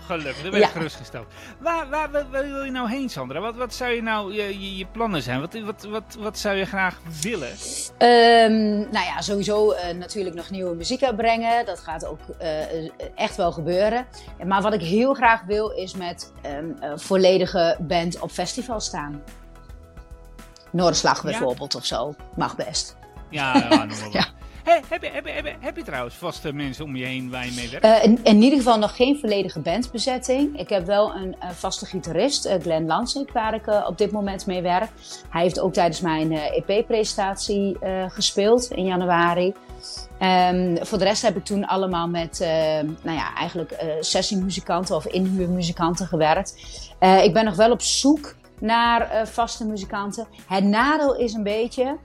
gelukkig. 0.05 0.41
Daar 0.41 0.51
ben 0.51 0.53
ik 0.53 0.65
ja. 0.65 0.67
gerustgesteld. 0.67 1.25
Waar, 1.60 1.89
waar, 1.89 2.12
waar, 2.12 2.29
wil 2.29 2.63
je 2.63 2.71
nou 2.71 2.89
heen, 2.89 3.10
Sandra? 3.10 3.39
Wat, 3.39 3.55
wat 3.55 3.73
zou 3.73 3.91
je 3.91 4.01
nou 4.01 4.34
je, 4.34 4.60
je, 4.62 4.77
je 4.77 4.86
plannen 4.86 5.21
zijn? 5.21 5.39
Wat, 5.39 5.53
wat, 5.53 5.84
wat, 5.84 6.15
wat 6.19 6.39
zou 6.39 6.55
je 6.55 6.65
graag 6.65 6.99
willen? 7.21 7.51
Um, 7.97 8.77
nou 8.91 9.05
ja, 9.05 9.21
sowieso 9.21 9.71
uh, 9.71 9.79
natuurlijk 9.97 10.36
nog 10.36 10.49
nieuwe 10.49 10.75
muziek 10.75 11.03
uitbrengen. 11.03 11.65
Dat 11.65 11.79
gaat 11.79 12.05
ook 12.05 12.19
uh, 12.41 12.89
echt 13.15 13.36
wel 13.36 13.51
gebeuren. 13.51 14.05
Maar 14.45 14.62
wat 14.62 14.73
ik 14.73 14.81
heel 14.81 15.13
graag 15.13 15.41
wil 15.43 15.69
is 15.69 15.95
met 15.95 16.31
een 16.41 16.84
um, 16.84 16.99
volledige 16.99 17.77
band 17.79 18.19
op 18.19 18.31
festival 18.31 18.79
staan. 18.79 19.23
Noorderslag 20.71 21.23
bijvoorbeeld 21.23 21.73
ja. 21.73 21.79
of 21.79 21.86
zo. 21.86 22.15
Mag 22.36 22.55
best. 22.55 22.95
Ja, 23.29 23.58
ja, 23.58 23.88
ja. 24.12 24.25
Heb, 24.65 25.75
je, 25.75 25.84
trouwens 25.84 26.15
vaste 26.15 26.54
mensen 26.54 26.86
om 26.86 26.95
je 26.95 27.06
heen 27.06 27.30
waar 27.30 27.45
je 27.45 27.51
mee 27.56 27.69
werkt? 27.69 28.08
Uh, 28.08 28.17
in, 28.23 28.41
ieder 28.41 28.58
geval 28.58 28.78
nog 28.78 28.95
geen 28.95 29.19
volledige 29.19 29.60
bandbezetting. 29.60 30.60
Ik 30.60 30.69
heb 30.69 30.86
wel 30.86 31.15
een 31.15 31.36
uh, 31.43 31.49
vaste 31.49 31.86
gitarist, 31.86 32.45
uh, 32.45 32.54
Glenn 32.62 32.86
Lansing, 32.86 33.32
waar 33.32 33.54
ik 33.54 33.67
op 33.88 33.97
dit 33.97 34.12
moment 34.12 34.45
mee 34.45 34.62
werk. 34.62 34.89
Hij 35.30 35.41
heeft 35.41 35.60
ook 35.60 35.73
tijdens 35.73 36.01
mijn 36.01 36.32
EP-presentatie 36.32 37.78
gespeeld 38.08 38.71
in 38.71 38.86
januari. 38.86 39.54
Um, 40.21 40.86
voor 40.86 40.97
de 40.97 41.04
rest 41.04 41.21
heb 41.21 41.36
ik 41.36 41.45
toen 41.45 41.65
allemaal 41.65 42.08
met, 42.08 42.39
nou 43.01 43.17
ja, 43.17 43.36
eigenlijk 43.36 43.86
sessiemuzikanten 43.99 44.95
of 44.95 45.06
inhuurmuzikanten 45.06 46.08
gewerkt. 46.08 46.56
ik 47.23 47.34
ben 47.34 47.45
nog 47.45 47.56
wel 47.56 47.71
op 47.71 47.82
zoek 47.82 48.36
naar 48.60 49.28
vaste 49.28 49.65
muzikanten. 49.65 50.28
Het 50.47 50.63
nadeel 50.63 51.15
is 51.15 51.34
een 51.34 51.43
beetje 51.43 51.97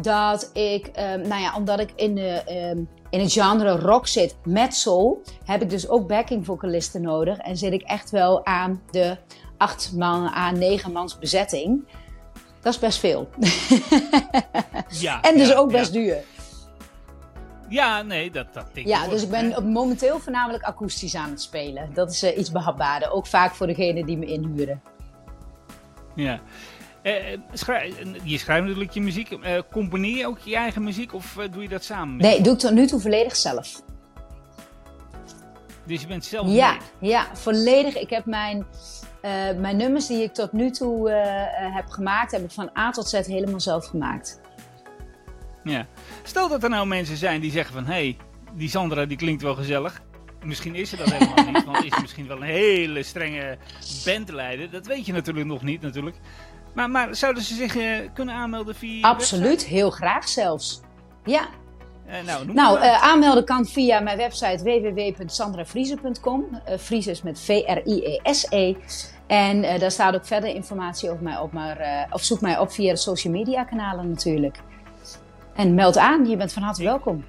dat 0.00 0.50
ik, 0.52 0.86
um, 0.86 1.28
nou 1.28 1.40
ja, 1.40 1.56
omdat 1.56 1.80
ik 1.80 1.92
in 1.94 2.14
de, 2.14 2.42
um, 2.74 2.88
in 3.10 3.20
het 3.20 3.32
genre 3.32 3.70
rock 3.70 4.06
zit 4.06 4.36
met 4.44 4.74
soul, 4.74 5.22
heb 5.44 5.62
ik 5.62 5.70
dus 5.70 5.88
ook 5.88 6.08
backing 6.08 6.44
vocalisten 6.44 7.02
nodig. 7.02 7.38
En 7.38 7.56
zit 7.56 7.72
ik 7.72 7.82
echt 7.82 8.10
wel 8.10 8.46
aan 8.46 8.82
de 8.90 9.16
acht 9.56 9.92
man, 9.96 10.28
aan 10.28 10.58
negen 10.58 10.92
mans 10.92 11.18
bezetting. 11.18 11.88
Dat 12.60 12.72
is 12.72 12.78
best 12.78 12.98
veel. 12.98 13.28
Ja, 14.88 15.20
en 15.20 15.36
dus 15.36 15.48
ja, 15.48 15.54
ook 15.54 15.70
best 15.70 15.94
ja. 15.94 16.00
duur. 16.00 16.16
Ja, 17.68 18.02
nee, 18.02 18.30
dat, 18.30 18.54
dat 18.54 18.64
denk 18.74 18.86
ik 18.86 18.92
Ja, 18.92 19.08
dus 19.08 19.22
ik 19.22 19.30
ben 19.30 19.52
hè. 19.52 19.60
momenteel 19.60 20.18
voornamelijk 20.18 20.62
akoestisch 20.64 21.14
aan 21.14 21.30
het 21.30 21.42
spelen. 21.42 21.90
Dat 21.94 22.10
is 22.10 22.22
eh, 22.22 22.38
iets 22.38 22.50
behapbaarder. 22.50 23.10
Ook 23.10 23.26
vaak 23.26 23.54
voor 23.54 23.66
degene 23.66 24.04
die 24.04 24.16
me 24.16 24.26
inhuren. 24.26 24.82
Ja. 26.14 26.40
Eh, 27.08 27.32
eh, 27.32 27.38
schrij- 27.52 27.92
je 28.22 28.38
schrijft 28.38 28.64
natuurlijk 28.66 28.90
je 28.92 29.00
muziek. 29.00 29.30
Eh, 29.30 29.58
componeer 29.70 30.16
je 30.16 30.26
ook 30.26 30.38
je 30.38 30.56
eigen 30.56 30.82
muziek 30.84 31.14
of 31.14 31.36
doe 31.50 31.62
je 31.62 31.68
dat 31.68 31.84
samen? 31.84 32.16
met- 32.16 32.26
Nee, 32.26 32.40
doe 32.40 32.52
ik 32.52 32.58
tot 32.58 32.70
nu 32.72 32.86
toe 32.86 33.00
volledig 33.00 33.36
zelf. 33.36 33.82
Dus 35.86 36.00
je 36.00 36.06
bent 36.06 36.24
zelf 36.24 36.48
Ja, 36.50 36.70
mee. 37.00 37.10
ja, 37.10 37.26
volledig. 37.36 37.96
Ik 37.98 38.10
heb 38.10 38.24
mijn, 38.24 38.66
mijn 39.60 39.76
nummers 39.76 40.06
die 40.06 40.22
ik 40.22 40.34
tot 40.34 40.52
nu 40.52 40.70
toe 40.70 41.10
heb 41.74 41.86
gemaakt, 41.88 42.32
heb 42.32 42.44
ik 42.44 42.50
van 42.50 42.70
A 42.78 42.90
tot 42.90 43.08
Z 43.08 43.12
helemaal 43.26 43.60
zelf 43.60 43.86
gemaakt. 43.86 44.40
Ja. 45.64 45.86
Stel 46.22 46.48
dat 46.48 46.62
er 46.62 46.70
nou 46.70 46.86
mensen 46.86 47.16
zijn 47.16 47.40
die 47.40 47.50
zeggen 47.50 47.74
van... 47.74 47.84
Hé, 47.84 47.92
hey, 47.92 48.16
die 48.54 48.68
Sandra 48.68 49.06
die 49.06 49.16
klinkt 49.16 49.42
wel 49.42 49.54
gezellig. 49.54 50.02
Misschien 50.44 50.74
is 50.74 50.90
ze 50.90 50.96
dat 50.96 51.12
helemaal 51.12 51.52
niet. 51.52 51.64
Want 51.70 51.84
is 51.84 51.94
ze 51.94 52.00
misschien 52.00 52.26
wel 52.26 52.36
een 52.36 52.42
hele 52.42 53.02
strenge 53.02 53.58
bandleider. 54.04 54.70
Dat 54.70 54.86
weet 54.86 55.06
je 55.06 55.12
natuurlijk 55.12 55.46
nog 55.46 55.62
niet 55.62 55.80
natuurlijk. 55.80 56.16
Maar, 56.78 56.90
maar 56.90 57.14
zouden 57.14 57.42
ze 57.42 57.54
zich 57.54 57.76
eh, 57.76 58.08
kunnen 58.14 58.34
aanmelden 58.34 58.74
via 58.74 59.08
Absoluut, 59.08 59.64
heel 59.64 59.90
graag 59.90 60.28
zelfs. 60.28 60.80
Ja? 61.24 61.48
Eh, 62.06 62.22
nou, 62.26 62.52
nou, 62.52 62.78
eh, 62.80 63.02
aanmelden 63.02 63.44
kan 63.44 63.66
via 63.66 64.00
mijn 64.00 64.16
website 64.16 64.62
www.sandravriezen.com. 64.62 66.44
Eh 66.64 66.78
Vries 66.78 67.06
is 67.06 67.22
met 67.22 67.40
V-R-I-E-S-E. 67.40 68.74
En 69.26 69.64
eh, 69.64 69.80
daar 69.80 69.90
staat 69.90 70.14
ook 70.14 70.26
verder 70.26 70.54
informatie 70.54 71.10
over 71.10 71.22
mij 71.22 71.38
op. 71.38 71.52
Maar, 71.52 72.06
of 72.10 72.22
zoek 72.24 72.40
mij 72.40 72.58
op 72.58 72.72
via 72.72 72.92
de 72.92 72.98
social 72.98 73.32
media 73.32 73.64
kanalen 73.64 74.08
natuurlijk. 74.08 74.56
En 75.54 75.74
meld 75.74 75.96
aan, 75.96 76.26
je 76.26 76.36
bent 76.36 76.52
van 76.52 76.62
harte 76.62 76.80
Ik- 76.80 76.86
welkom. 76.88 77.24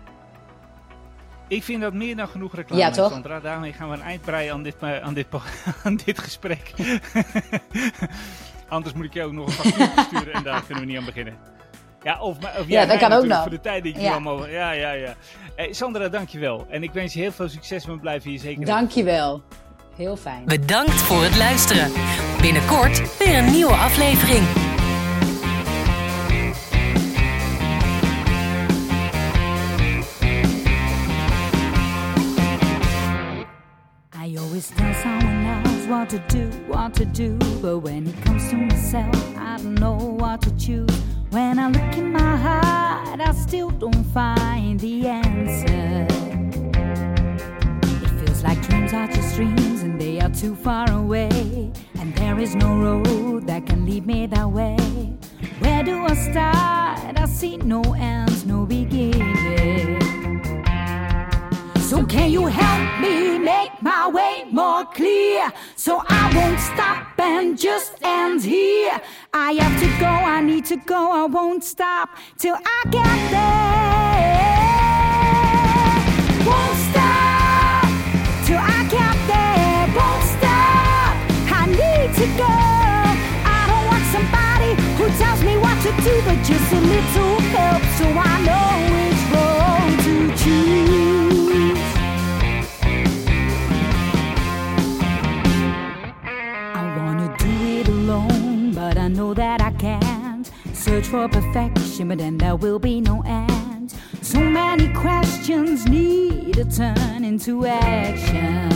Ik 1.48 1.64
vind 1.64 1.82
dat 1.82 1.94
meer 1.94 2.16
dan 2.16 2.28
genoeg 2.28 2.56
reclame, 2.56 2.82
Ja, 2.82 2.92
toch? 2.92 3.12
Sandra. 3.12 3.40
Daarmee 3.40 3.74
gaan 3.74 3.90
we 3.90 3.96
een 3.96 4.02
eind 4.02 4.22
breien 4.22 4.54
aan 4.54 4.64
dit, 4.64 4.76
aan 4.82 5.14
dit, 5.14 5.28
aan 5.84 5.96
dit 6.06 6.20
gesprek. 6.20 6.74
Anders 8.70 8.96
moet 8.96 9.06
ik 9.06 9.14
je 9.14 9.24
ook 9.24 9.32
nog 9.32 9.48
een 9.48 9.54
factuur 9.54 10.04
sturen 10.06 10.34
en 10.34 10.44
daar 10.44 10.64
kunnen 10.64 10.84
we 10.84 10.90
niet 10.90 11.00
aan 11.00 11.06
beginnen. 11.06 11.38
Ja, 12.04 12.22
of, 12.22 12.38
of 12.60 12.68
jij 12.68 12.86
dat 12.86 12.98
kan 12.98 13.12
ook 13.12 13.26
nog. 13.26 13.42
Voor 13.42 13.50
de 13.50 13.60
tijd 13.60 13.84
die 13.84 13.94
ik 13.94 14.00
Ja. 14.02 14.08
nu 14.08 14.12
allemaal... 14.12 14.48
Ja, 14.48 14.72
ja, 14.72 14.92
ja. 14.92 15.14
Hey, 15.56 15.74
Sandra, 15.74 16.10
dankjewel. 16.10 16.66
En 16.70 16.84
ik 16.84 16.92
wens 16.92 17.14
je 17.14 17.20
heel 17.20 17.32
veel 17.32 17.50
succes 17.50 17.86
we 17.86 17.98
blijven 18.00 18.30
hier 18.30 18.40
zeker... 18.40 18.66
Dankjewel. 18.66 19.42
Heel 19.96 20.16
fijn. 20.18 20.46
Bedankt 20.46 20.92
voor 21.02 21.24
het 21.24 21.38
luisteren. 21.38 21.92
Binnenkort 22.42 23.18
weer 23.18 23.38
een 23.38 23.52
nieuwe 23.52 23.74
aflevering. 23.74 24.69
To 36.10 36.18
do, 36.28 36.48
what 36.66 36.96
to 36.96 37.06
do. 37.06 37.38
But 37.62 37.80
when 37.80 38.08
it 38.08 38.20
comes 38.24 38.50
to 38.50 38.56
myself, 38.56 39.16
I 39.38 39.58
don't 39.58 39.76
know 39.76 39.94
what 39.94 40.42
to 40.42 40.52
choose. 40.58 40.90
When 41.30 41.60
I 41.60 41.68
look 41.70 41.98
in 41.98 42.12
my 42.12 42.36
heart, 42.36 43.22
I 43.22 43.32
still 43.34 43.70
don't 43.70 44.04
find 44.06 44.80
the 44.80 45.08
answer. 45.08 46.08
It 48.04 48.26
feels 48.26 48.44
like 48.44 48.60
dreams 48.68 48.92
are 48.92 49.08
just 49.08 49.36
dreams 49.36 49.84
and 49.84 50.02
they 50.02 50.20
are 50.20 50.32
too 50.32 50.56
far 50.56 50.92
away. 50.92 51.72
And 52.00 52.16
there 52.16 52.40
is 52.40 52.56
no 52.56 52.76
road 52.76 53.46
that 53.46 53.68
can 53.68 53.86
lead 53.86 54.08
me 54.08 54.26
that 54.26 54.50
way. 54.50 54.78
Where 55.60 55.84
do 55.84 56.06
I 56.06 56.16
start? 56.16 57.20
I 57.20 57.26
see 57.28 57.58
no 57.58 57.84
ends, 57.94 58.48
no 58.48 58.66
beginning. 58.66 60.09
Can 62.10 62.32
you 62.32 62.48
help 62.48 63.00
me 63.00 63.38
make 63.38 63.70
my 63.84 64.08
way 64.08 64.44
more 64.50 64.84
clear? 64.84 65.54
So 65.76 66.02
I 66.10 66.34
won't 66.36 66.60
stop 66.60 67.20
and 67.20 67.56
just 67.56 67.94
end 68.02 68.42
here. 68.42 69.00
I 69.32 69.52
have 69.52 69.80
to 69.80 69.88
go, 70.00 70.08
I 70.08 70.42
need 70.42 70.66
to 70.66 70.78
go, 70.78 71.12
I 71.12 71.26
won't 71.26 71.64
stop 71.64 72.10
till 72.40 72.56
I 72.56 72.82
get 72.90 73.20
there. 73.30 74.50
Won't 76.50 76.78
stop 76.90 77.86
till 78.48 78.58
I 78.58 78.80
get 78.98 79.18
there. 79.30 79.86
Won't 80.00 80.26
stop, 80.34 81.14
I 81.62 81.64
need 81.70 82.10
to 82.22 82.28
go. 82.42 82.54
I 83.58 83.62
don't 83.70 83.86
want 83.86 84.06
somebody 84.16 84.72
who 84.98 85.06
tells 85.22 85.44
me 85.44 85.58
what 85.58 85.78
to 85.86 85.92
do, 86.02 86.14
but 86.26 86.38
just 86.44 86.74
a 86.74 86.82
little 86.82 87.40
help 87.54 87.84
so 88.00 88.06
I 88.18 88.42
know 88.46 88.69
for 101.20 101.42
perfection, 101.42 102.08
but 102.08 102.18
then 102.18 102.38
there 102.38 102.56
will 102.56 102.80
be 102.80 103.02
no 103.02 103.22
end. 103.26 103.94
So 104.22 104.40
many 104.40 104.88
questions 104.94 105.86
need 105.86 106.54
to 106.54 106.64
turn 106.64 107.26
into 107.26 107.66
action. 107.66 108.72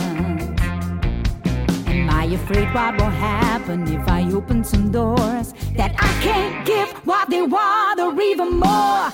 Am 1.86 2.10
I 2.10 2.24
afraid 2.38 2.68
what 2.74 2.98
will 2.98 3.16
happen 3.30 3.88
if 3.88 4.06
I 4.06 4.30
open 4.32 4.62
some 4.62 4.90
doors 4.90 5.54
that 5.76 5.92
I 5.98 6.10
can't 6.26 6.66
give 6.66 6.90
what 7.06 7.30
they 7.30 7.40
want 7.40 7.98
or 8.00 8.12
even 8.20 8.58
more? 8.58 9.04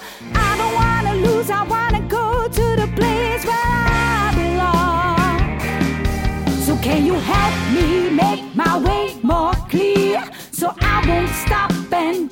I 0.47 0.51
don't 0.59 0.75
wanna 0.83 1.15
lose, 1.27 1.51
I 1.51 1.63
wanna 1.75 2.01
go 2.09 2.49
to 2.49 2.67
the 2.83 2.89
place 2.99 3.45
where 3.45 3.69
I 4.25 4.33
belong. 4.41 5.41
So 6.67 6.77
can 6.79 7.07
you 7.07 7.15
help 7.15 7.55
me 7.77 8.11
make 8.11 8.57
my 8.57 8.77
way 8.87 9.21
more 9.23 9.55
clear? 9.69 10.21
So 10.51 10.75
I 10.81 11.07
won't 11.07 11.31
stop 11.47 11.70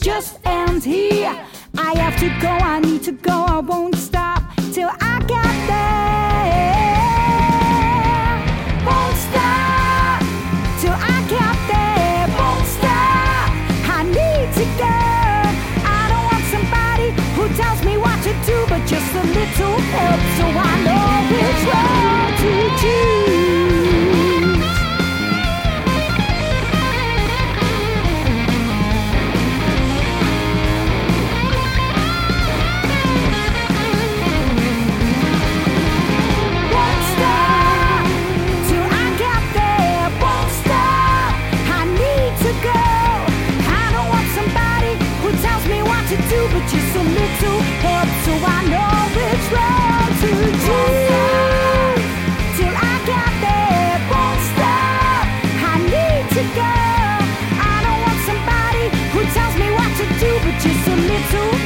just 0.00 0.38
end 0.44 0.84
here. 0.84 1.34
I 1.76 1.94
have 1.98 2.18
to 2.20 2.28
go, 2.40 2.48
I 2.48 2.80
need 2.80 3.02
to 3.04 3.12
go, 3.12 3.32
I 3.32 3.58
won't 3.60 3.96
stop 3.96 4.42
till 4.72 4.90
I 5.00 5.18
get 5.26 5.54
there. 5.70 6.98
Won't 8.86 9.16
stop 9.28 10.20
till 10.80 10.96
I 10.96 11.18
get 11.28 11.56
there. 11.72 12.26
Won't 12.38 12.66
stop, 12.66 13.50
I 13.96 14.02
need 14.04 14.48
to 14.58 14.64
go. 14.82 14.98
I 15.84 16.02
don't 16.10 16.26
want 16.30 16.44
somebody 16.54 17.08
who 17.36 17.44
tells 17.56 17.80
me 17.84 17.96
what 17.96 18.22
to 18.22 18.32
do, 18.46 18.66
but 18.68 18.80
just 18.86 19.14
a 19.14 19.24
little 19.38 19.78
help 19.94 20.20
so 20.38 20.44
I 20.46 20.72
know 20.86 21.08
which 21.30 21.62
road 21.74 22.07
to 61.30 61.57